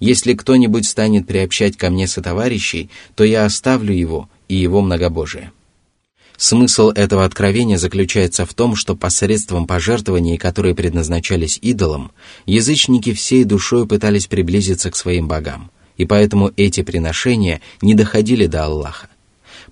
Если 0.00 0.34
кто-нибудь 0.34 0.86
станет 0.86 1.26
приобщать 1.26 1.76
ко 1.76 1.90
мне 1.90 2.06
сотоварищей, 2.06 2.90
то 3.14 3.24
я 3.24 3.44
оставлю 3.44 3.94
его 3.94 4.28
и 4.48 4.54
его 4.54 4.82
многобожие. 4.82 5.52
Смысл 6.36 6.90
этого 6.90 7.24
откровения 7.24 7.78
заключается 7.78 8.44
в 8.44 8.52
том, 8.52 8.76
что 8.76 8.94
посредством 8.94 9.66
пожертвований, 9.66 10.36
которые 10.36 10.74
предназначались 10.74 11.58
идолам, 11.62 12.12
язычники 12.44 13.14
всей 13.14 13.44
душой 13.44 13.86
пытались 13.86 14.26
приблизиться 14.26 14.90
к 14.90 14.96
своим 14.96 15.28
богам, 15.28 15.70
и 15.96 16.04
поэтому 16.04 16.52
эти 16.56 16.82
приношения 16.82 17.62
не 17.80 17.94
доходили 17.94 18.46
до 18.46 18.64
Аллаха. 18.66 19.08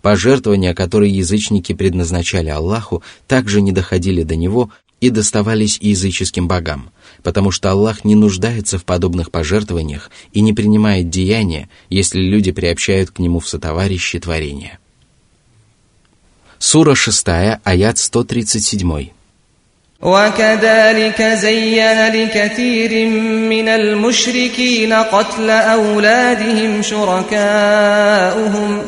Пожертвования, 0.01 0.75
которые 0.75 1.15
язычники 1.15 1.75
предназначали 1.75 2.49
Аллаху, 2.49 3.03
также 3.27 3.61
не 3.61 3.73
доходили 3.73 4.23
до 4.23 4.37
Него 4.37 4.71
и 5.04 5.10
доставались 5.10 5.78
языческим 5.80 6.48
богам, 6.48 6.92
потому 7.24 7.52
что 7.52 7.72
Аллах 7.72 8.04
не 8.04 8.16
нуждается 8.16 8.78
в 8.78 8.86
подобных 8.86 9.32
пожертвованиях 9.32 10.12
и 10.34 10.42
не 10.42 10.54
принимает 10.54 11.10
деяния, 11.10 11.70
если 11.90 12.20
люди 12.20 12.52
приобщают 12.52 13.12
к 13.12 13.20
Нему 13.20 13.40
в 13.40 13.48
сотоварищи 13.48 14.20
творения. 14.20 14.80
Сура 16.58 16.96
6, 16.96 17.28
аят 17.64 17.98
137. 17.98 19.12
وكذلك 20.02 21.22
زين 21.22 22.08
لكثير 22.08 23.10
من 23.50 23.68
المشركين 23.68 24.94
قتل 24.94 25.50
أولادهم 25.50 26.82
شركاؤهم 26.82 28.82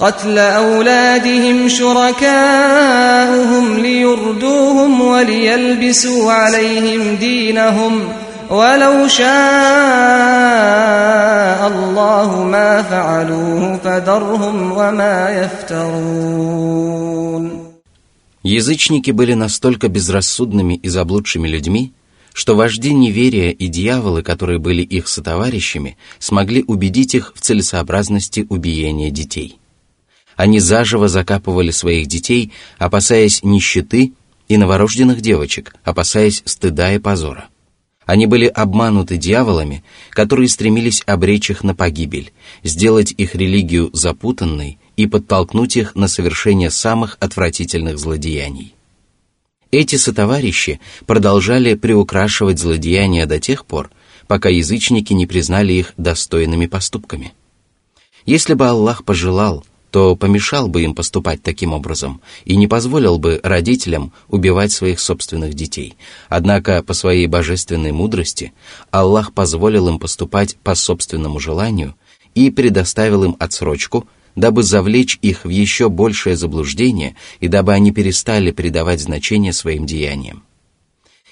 قتل 0.00 0.38
أولادهم 0.38 1.68
شركاؤهم 1.68 2.98
ليردوهم 3.78 5.00
وليلبسوا 5.00 6.32
عليهم 6.32 7.16
دينهم 7.16 8.08
ولو 8.50 9.08
شاء 9.08 9.26
الله 11.68 12.44
ما 12.44 12.82
فعلوه 12.82 13.76
فذرهم 13.84 14.72
وما 14.72 15.30
يفترون 15.42 17.16
Язычники 18.46 19.10
были 19.10 19.34
настолько 19.34 19.88
безрассудными 19.88 20.74
и 20.74 20.88
заблудшими 20.88 21.48
людьми, 21.48 21.92
что 22.32 22.54
вожди 22.54 22.94
неверия 22.94 23.50
и 23.50 23.66
дьяволы, 23.66 24.22
которые 24.22 24.60
были 24.60 24.82
их 24.82 25.08
сотоварищами, 25.08 25.96
смогли 26.20 26.62
убедить 26.64 27.16
их 27.16 27.32
в 27.34 27.40
целесообразности 27.40 28.46
убиения 28.48 29.10
детей. 29.10 29.58
Они 30.35 30.59
заживо 30.59 31.07
закапывали 31.07 31.71
своих 31.71 32.07
детей, 32.07 32.51
опасаясь 32.77 33.43
нищеты, 33.43 34.13
и 34.51 34.57
новорожденных 34.57 35.21
девочек, 35.21 35.73
опасаясь 35.85 36.43
стыда 36.43 36.93
и 36.93 36.99
позора. 36.99 37.47
Они 38.05 38.25
были 38.25 38.47
обмануты 38.47 39.15
дьяволами, 39.15 39.81
которые 40.09 40.49
стремились 40.49 41.03
обречь 41.05 41.49
их 41.49 41.63
на 41.63 41.73
погибель, 41.73 42.33
сделать 42.61 43.13
их 43.15 43.33
религию 43.33 43.89
запутанной 43.93 44.77
и 44.97 45.07
подтолкнуть 45.07 45.77
их 45.77 45.95
на 45.95 46.09
совершение 46.09 46.69
самых 46.69 47.15
отвратительных 47.21 47.97
злодеяний. 47.97 48.75
Эти 49.71 49.95
сотоварищи 49.95 50.81
продолжали 51.05 51.75
приукрашивать 51.75 52.59
злодеяния 52.59 53.25
до 53.25 53.39
тех 53.39 53.65
пор, 53.65 53.89
пока 54.27 54.49
язычники 54.49 55.13
не 55.13 55.27
признали 55.27 55.71
их 55.71 55.93
достойными 55.95 56.65
поступками. 56.65 57.33
Если 58.25 58.53
бы 58.53 58.67
Аллах 58.67 59.05
пожелал, 59.05 59.63
то 59.91 60.15
помешал 60.15 60.69
бы 60.69 60.83
им 60.83 60.95
поступать 60.95 61.43
таким 61.43 61.73
образом 61.73 62.21
и 62.45 62.55
не 62.55 62.67
позволил 62.67 63.19
бы 63.19 63.39
родителям 63.43 64.13
убивать 64.29 64.71
своих 64.71 65.01
собственных 65.01 65.53
детей. 65.53 65.95
Однако 66.29 66.81
по 66.81 66.93
своей 66.93 67.27
божественной 67.27 67.91
мудрости 67.91 68.53
Аллах 68.89 69.33
позволил 69.33 69.89
им 69.89 69.99
поступать 69.99 70.55
по 70.63 70.75
собственному 70.75 71.39
желанию 71.39 71.95
и 72.33 72.49
предоставил 72.49 73.25
им 73.25 73.35
отсрочку, 73.37 74.07
дабы 74.37 74.63
завлечь 74.63 75.19
их 75.21 75.43
в 75.43 75.49
еще 75.49 75.89
большее 75.89 76.37
заблуждение 76.37 77.17
и 77.41 77.49
дабы 77.49 77.73
они 77.73 77.91
перестали 77.91 78.51
придавать 78.51 79.01
значение 79.01 79.51
своим 79.51 79.85
деяниям. 79.85 80.43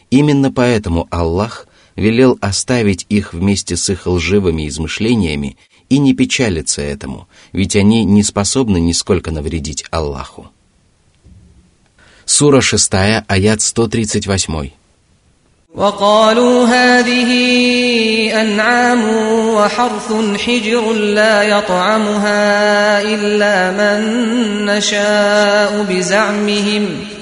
Именно 0.09 0.51
поэтому 0.51 1.07
Аллах 1.11 1.67
велел 1.95 2.37
оставить 2.41 3.05
их 3.09 3.33
вместе 3.33 3.77
с 3.77 3.89
их 3.89 4.05
лживыми 4.05 4.67
измышлениями 4.67 5.57
и 5.88 5.98
не 5.98 6.14
печалиться 6.14 6.82
этому, 6.82 7.28
ведь 7.52 7.76
они 7.76 8.04
не 8.04 8.22
способны 8.22 8.78
нисколько 8.80 9.30
навредить 9.30 9.84
Аллаху. 9.90 10.48
Сура 12.24 12.60
6, 12.60 12.92
аят 13.28 13.60
138. 13.60 14.70
وقالوا 15.74 16.66
هذه 16.66 17.30
أنعام 18.40 19.02
وحرث 19.54 20.12
حجر 20.38 20.92
لا 20.92 21.42
يطعمها 21.42 23.02
إلا 23.02 23.70
من 23.70 24.66
نشاء 24.66 25.82
بزعمهم ۖ 25.82 27.17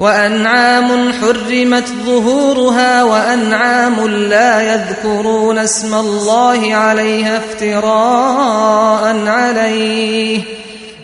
وأنعام 0.00 1.12
حرمت 1.12 1.88
ظهورها 2.06 3.04
وأنعام 3.04 4.06
لا 4.08 4.74
يذكرون 4.74 5.58
اسم 5.58 5.94
الله 5.94 6.74
عليها 6.74 7.36
افتراء 7.36 9.26
عليه 9.26 10.40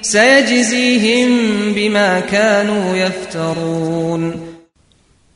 سيجزيهم 0.03 1.29
بما 1.73 2.21
كانوا 2.21 2.97
يفترون 2.97 4.57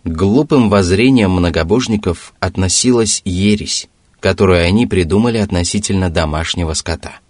Глупым 0.03 0.71
воззрением 0.71 1.33
многобожников 1.33 2.33
относилась 2.41 3.21
ересь, 3.27 3.87
которую 4.19 4.65
они 4.65 4.87
придумали 4.87 5.37
относительно 5.37 6.09
домашнего 6.09 6.73
скота – 6.73 7.24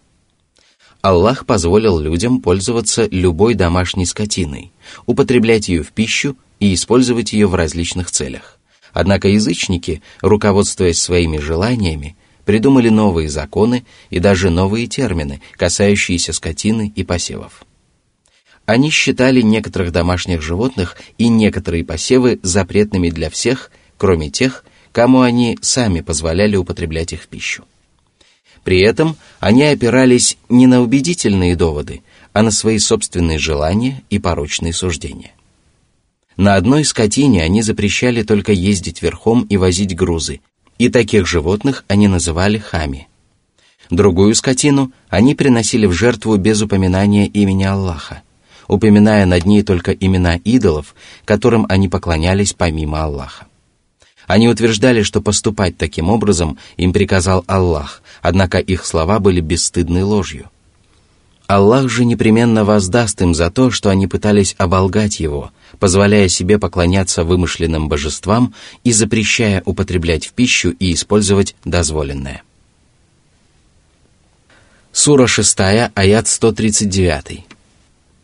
Аллах 1.06 1.46
позволил 1.46 2.00
людям 2.00 2.42
пользоваться 2.42 3.08
любой 3.12 3.54
домашней 3.54 4.08
скотиной, 4.08 4.72
употреблять 5.06 5.70
ее 5.70 5.84
в 5.84 5.92
пищу 5.92 6.36
и 6.60 6.74
использовать 6.74 7.32
ее 7.32 7.46
в 7.46 7.54
различных 7.54 8.10
целях. 8.10 8.58
Однако 8.92 9.28
язычники, 9.28 10.02
руководствуясь 10.22 10.98
своими 10.98 11.38
желаниями, 11.38 12.18
придумали 12.44 12.90
новые 12.90 13.30
законы 13.30 13.86
и 14.10 14.18
даже 14.18 14.50
новые 14.50 14.88
термины, 14.88 15.44
касающиеся 15.58 16.34
скотины 16.34 16.92
и 16.96 17.04
посевов. 17.04 17.66
Они 18.66 18.90
считали 18.90 19.42
некоторых 19.42 19.92
домашних 19.92 20.42
животных 20.42 20.98
и 21.20 21.28
некоторые 21.28 21.86
посевы 21.86 22.40
запретными 22.42 23.12
для 23.12 23.30
всех, 23.30 23.70
кроме 23.98 24.32
тех, 24.32 24.66
кому 24.92 25.22
они 25.22 25.60
сами 25.62 26.02
позволяли 26.02 26.56
употреблять 26.56 27.14
их 27.14 27.22
в 27.22 27.28
пищу. 27.28 27.64
При 28.66 28.82
этом 28.82 29.16
они 29.40 29.64
опирались 29.64 30.38
не 30.50 30.66
на 30.66 30.82
убедительные 30.82 31.56
доводы, 31.56 32.02
а 32.34 32.42
на 32.42 32.50
свои 32.50 32.80
собственные 32.80 33.38
желания 33.38 34.02
и 34.10 34.18
порочные 34.18 34.74
суждения. 34.74 35.32
На 36.36 36.56
одной 36.56 36.84
скотине 36.84 37.44
они 37.44 37.62
запрещали 37.62 38.24
только 38.24 38.52
ездить 38.52 39.04
верхом 39.04 39.44
и 39.44 39.56
возить 39.56 39.96
грузы, 39.96 40.42
и 40.80 40.90
таких 40.90 41.28
животных 41.28 41.86
они 41.88 42.08
называли 42.08 42.58
хами. 42.58 43.08
Другую 43.92 44.34
скотину 44.34 44.92
они 45.10 45.36
приносили 45.36 45.86
в 45.86 45.94
жертву 45.94 46.36
без 46.38 46.60
упоминания 46.64 47.28
имени 47.28 47.66
Аллаха, 47.66 48.24
упоминая 48.68 49.28
над 49.28 49.46
ней 49.46 49.62
только 49.62 49.92
имена 49.92 50.38
идолов, 50.38 50.96
которым 51.24 51.68
они 51.70 51.88
поклонялись 51.88 52.54
помимо 52.54 53.04
Аллаха. 53.04 53.46
Они 54.28 54.48
утверждали, 54.48 55.04
что 55.04 55.22
поступать 55.22 55.78
таким 55.78 56.10
образом 56.10 56.58
им 56.78 56.94
приказал 56.94 57.44
Аллах, 57.48 58.02
однако 58.22 58.58
их 58.58 58.86
слова 58.86 59.20
были 59.20 59.40
бесстыдной 59.40 60.04
ложью. 60.04 60.50
Аллах 61.48 61.90
же 61.90 62.06
непременно 62.06 62.66
воздаст 62.66 63.22
им 63.22 63.36
за 63.36 63.52
то, 63.52 63.70
что 63.70 63.90
они 63.90 64.08
пытались 64.08 64.56
оболгать 64.58 65.20
Его, 65.20 65.52
позволяя 65.80 66.28
себе 66.28 66.58
поклоняться 66.58 67.24
вымышленным 67.24 67.88
божествам 67.88 68.56
и 68.84 68.92
запрещая 68.92 69.62
употреблять 69.64 70.26
в 70.26 70.34
пищу 70.34 70.72
и 70.72 70.94
использовать 70.94 71.56
дозволенное. 71.64 72.42
Сура 74.92 75.28
6, 75.28 75.60
аят 75.94 76.28
139. 76.28 77.46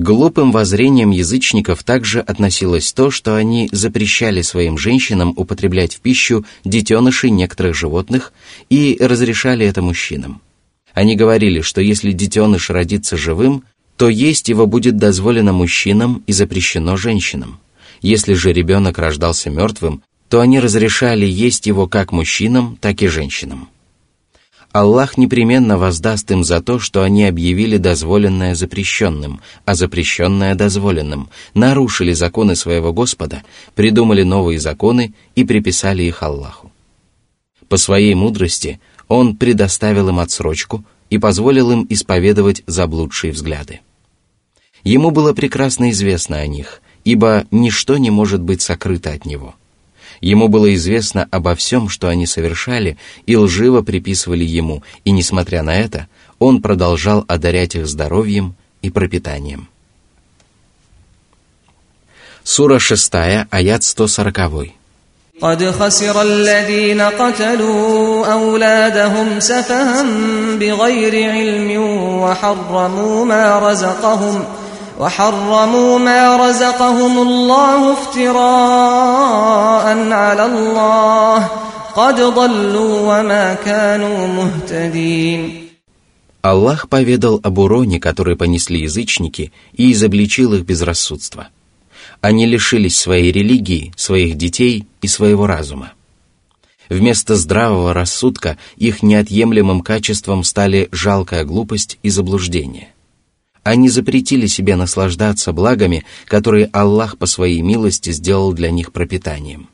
Глупым 0.00 0.52
воззрениям 0.52 1.10
язычников 1.10 1.84
также 1.84 2.20
относилось 2.20 2.92
то, 2.92 3.10
что 3.10 3.36
они 3.36 3.68
запрещали 3.72 4.42
своим 4.42 4.78
женщинам 4.78 5.34
употреблять 5.36 5.94
в 5.96 6.00
пищу 6.00 6.44
детенышей 6.64 7.30
некоторых 7.30 7.76
животных 7.76 8.32
и 8.70 8.96
разрешали 8.98 9.66
это 9.66 9.82
мужчинам. 9.82 10.40
Они 10.94 11.14
говорили, 11.14 11.60
что 11.60 11.80
если 11.80 12.12
детеныш 12.12 12.70
родится 12.70 13.16
живым, 13.16 13.64
то 13.96 14.08
есть 14.08 14.48
его 14.48 14.66
будет 14.66 14.96
дозволено 14.96 15.52
мужчинам 15.52 16.22
и 16.26 16.32
запрещено 16.32 16.96
женщинам. 16.96 17.60
Если 18.00 18.34
же 18.34 18.52
ребенок 18.52 18.98
рождался 18.98 19.50
мертвым, 19.50 20.02
то 20.28 20.40
они 20.40 20.58
разрешали 20.60 21.26
есть 21.26 21.66
его 21.66 21.86
как 21.86 22.10
мужчинам, 22.10 22.78
так 22.80 23.02
и 23.02 23.06
женщинам. 23.06 23.68
Аллах 24.72 25.18
непременно 25.18 25.76
воздаст 25.76 26.30
им 26.30 26.42
за 26.42 26.62
то, 26.62 26.78
что 26.78 27.02
они 27.02 27.26
объявили 27.26 27.76
дозволенное 27.76 28.54
запрещенным, 28.54 29.42
а 29.66 29.74
запрещенное 29.74 30.54
дозволенным, 30.54 31.28
нарушили 31.52 32.14
законы 32.14 32.56
своего 32.56 32.94
Господа, 32.94 33.42
придумали 33.74 34.22
новые 34.22 34.58
законы 34.58 35.12
и 35.34 35.44
приписали 35.44 36.04
их 36.04 36.22
Аллаху. 36.22 36.72
По 37.68 37.76
своей 37.76 38.14
мудрости 38.14 38.80
Он 39.08 39.36
предоставил 39.36 40.08
им 40.08 40.18
отсрочку 40.18 40.84
и 41.10 41.18
позволил 41.18 41.70
им 41.70 41.86
исповедовать 41.90 42.62
заблудшие 42.66 43.32
взгляды. 43.34 43.80
Ему 44.84 45.10
было 45.10 45.34
прекрасно 45.34 45.90
известно 45.90 46.38
о 46.38 46.46
них, 46.46 46.80
ибо 47.04 47.44
ничто 47.50 47.98
не 47.98 48.10
может 48.10 48.40
быть 48.40 48.62
сокрыто 48.62 49.10
от 49.10 49.26
Него– 49.26 49.54
Ему 50.21 50.47
было 50.47 50.73
известно 50.75 51.27
обо 51.31 51.55
всем, 51.55 51.89
что 51.89 52.07
они 52.07 52.25
совершали, 52.25 52.97
и 53.25 53.35
лживо 53.35 53.81
приписывали 53.81 54.43
ему, 54.43 54.83
и, 55.05 55.11
несмотря 55.11 55.63
на 55.63 55.75
это, 55.75 56.07
он 56.39 56.61
продолжал 56.61 57.23
одарять 57.27 57.75
их 57.75 57.87
здоровьем 57.87 58.55
и 58.81 58.89
пропитанием. 58.89 59.67
Сура 62.43 62.79
6, 62.79 63.11
аят 63.51 63.83
140. 63.83 64.71
قد 65.41 65.71
خسر 65.71 66.21
الذين 66.21 67.01
قتلوا 67.01 68.27
أولادهم 68.33 69.39
سفها 69.39 70.05
بغير 70.59 71.31
علم 71.31 71.81
وحرموا 72.21 73.25
ما 73.25 73.59
رزقهم 73.59 74.43
وحرموا 75.01 75.99
ما 75.99 76.49
رزقهم 76.49 77.17
الله 77.27 77.91
افتراء 77.93 79.85
على 80.11 80.45
الله 80.45 81.49
قد 81.95 82.21
ضلوا 82.21 82.93
وما 83.09 83.53
كانوا 83.53 84.27
مهتدين 84.27 85.67
Аллах 86.43 86.87
поведал 86.87 87.39
об 87.43 87.57
уроне, 87.57 87.99
который 87.99 88.37
понесли 88.37 88.81
язычники, 88.81 89.51
и 89.73 89.91
изобличил 89.91 90.53
их 90.53 90.63
безрассудство. 90.63 91.49
Они 92.21 92.45
лишились 92.45 92.97
своей 92.97 93.33
религии, 93.33 93.91
своих 93.97 94.37
детей 94.37 94.85
и 95.01 95.07
своего 95.07 95.45
разума. 95.45 95.91
Вместо 96.89 97.35
здравого 97.35 97.93
рассудка 97.93 98.57
их 98.77 99.03
неотъемлемым 99.03 99.81
качеством 99.81 100.45
стали 100.45 100.87
жалкая 100.93 101.43
глупость 101.43 101.99
и 102.01 102.09
заблуждение – 102.09 102.97
они 103.62 103.88
запретили 103.88 104.46
себе 104.46 104.76
наслаждаться 104.76 105.52
благами, 105.52 106.04
которые 106.26 106.66
Аллах 106.72 107.16
по 107.16 107.26
своей 107.26 107.60
милости 107.60 108.10
сделал 108.10 108.52
для 108.52 108.70
них 108.70 108.92
пропитанием. 108.92 109.68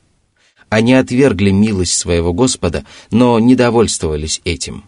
Они 0.68 0.92
отвергли 0.92 1.50
милость 1.50 1.94
своего 1.94 2.34
Господа, 2.34 2.84
но 3.10 3.38
не 3.38 3.56
довольствовались 3.56 4.42
этим. 4.44 4.84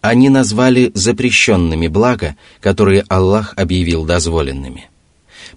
Они 0.00 0.30
назвали 0.30 0.90
запрещенными 0.94 1.88
блага, 1.88 2.36
которые 2.60 3.04
Аллах 3.08 3.52
объявил 3.56 4.04
дозволенными. 4.04 4.88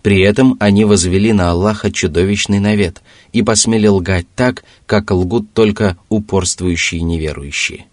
При 0.01 0.21
этом 0.21 0.57
они 0.59 0.83
возвели 0.83 1.31
на 1.31 1.51
Аллаха 1.51 1.91
чудовищный 1.91 2.59
навет 2.59 3.01
и 3.31 3.41
посмели 3.41 3.87
лгать 3.87 4.27
так, 4.35 4.65
как 4.85 5.11
лгут 5.11 5.53
только 5.53 5.97
упорствующие 6.09 7.01
неверующие. 7.01 7.85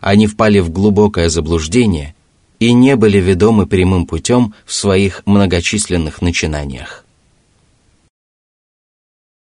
Они 0.00 0.26
впали 0.26 0.58
в 0.58 0.70
глубокое 0.70 1.30
заблуждение– 1.30 2.14
и 2.62 2.72
не 2.74 2.94
были 2.94 3.18
ведомы 3.18 3.66
прямым 3.66 4.06
путем 4.06 4.54
в 4.64 4.72
своих 4.72 5.22
многочисленных 5.26 6.22
начинаниях. 6.22 7.04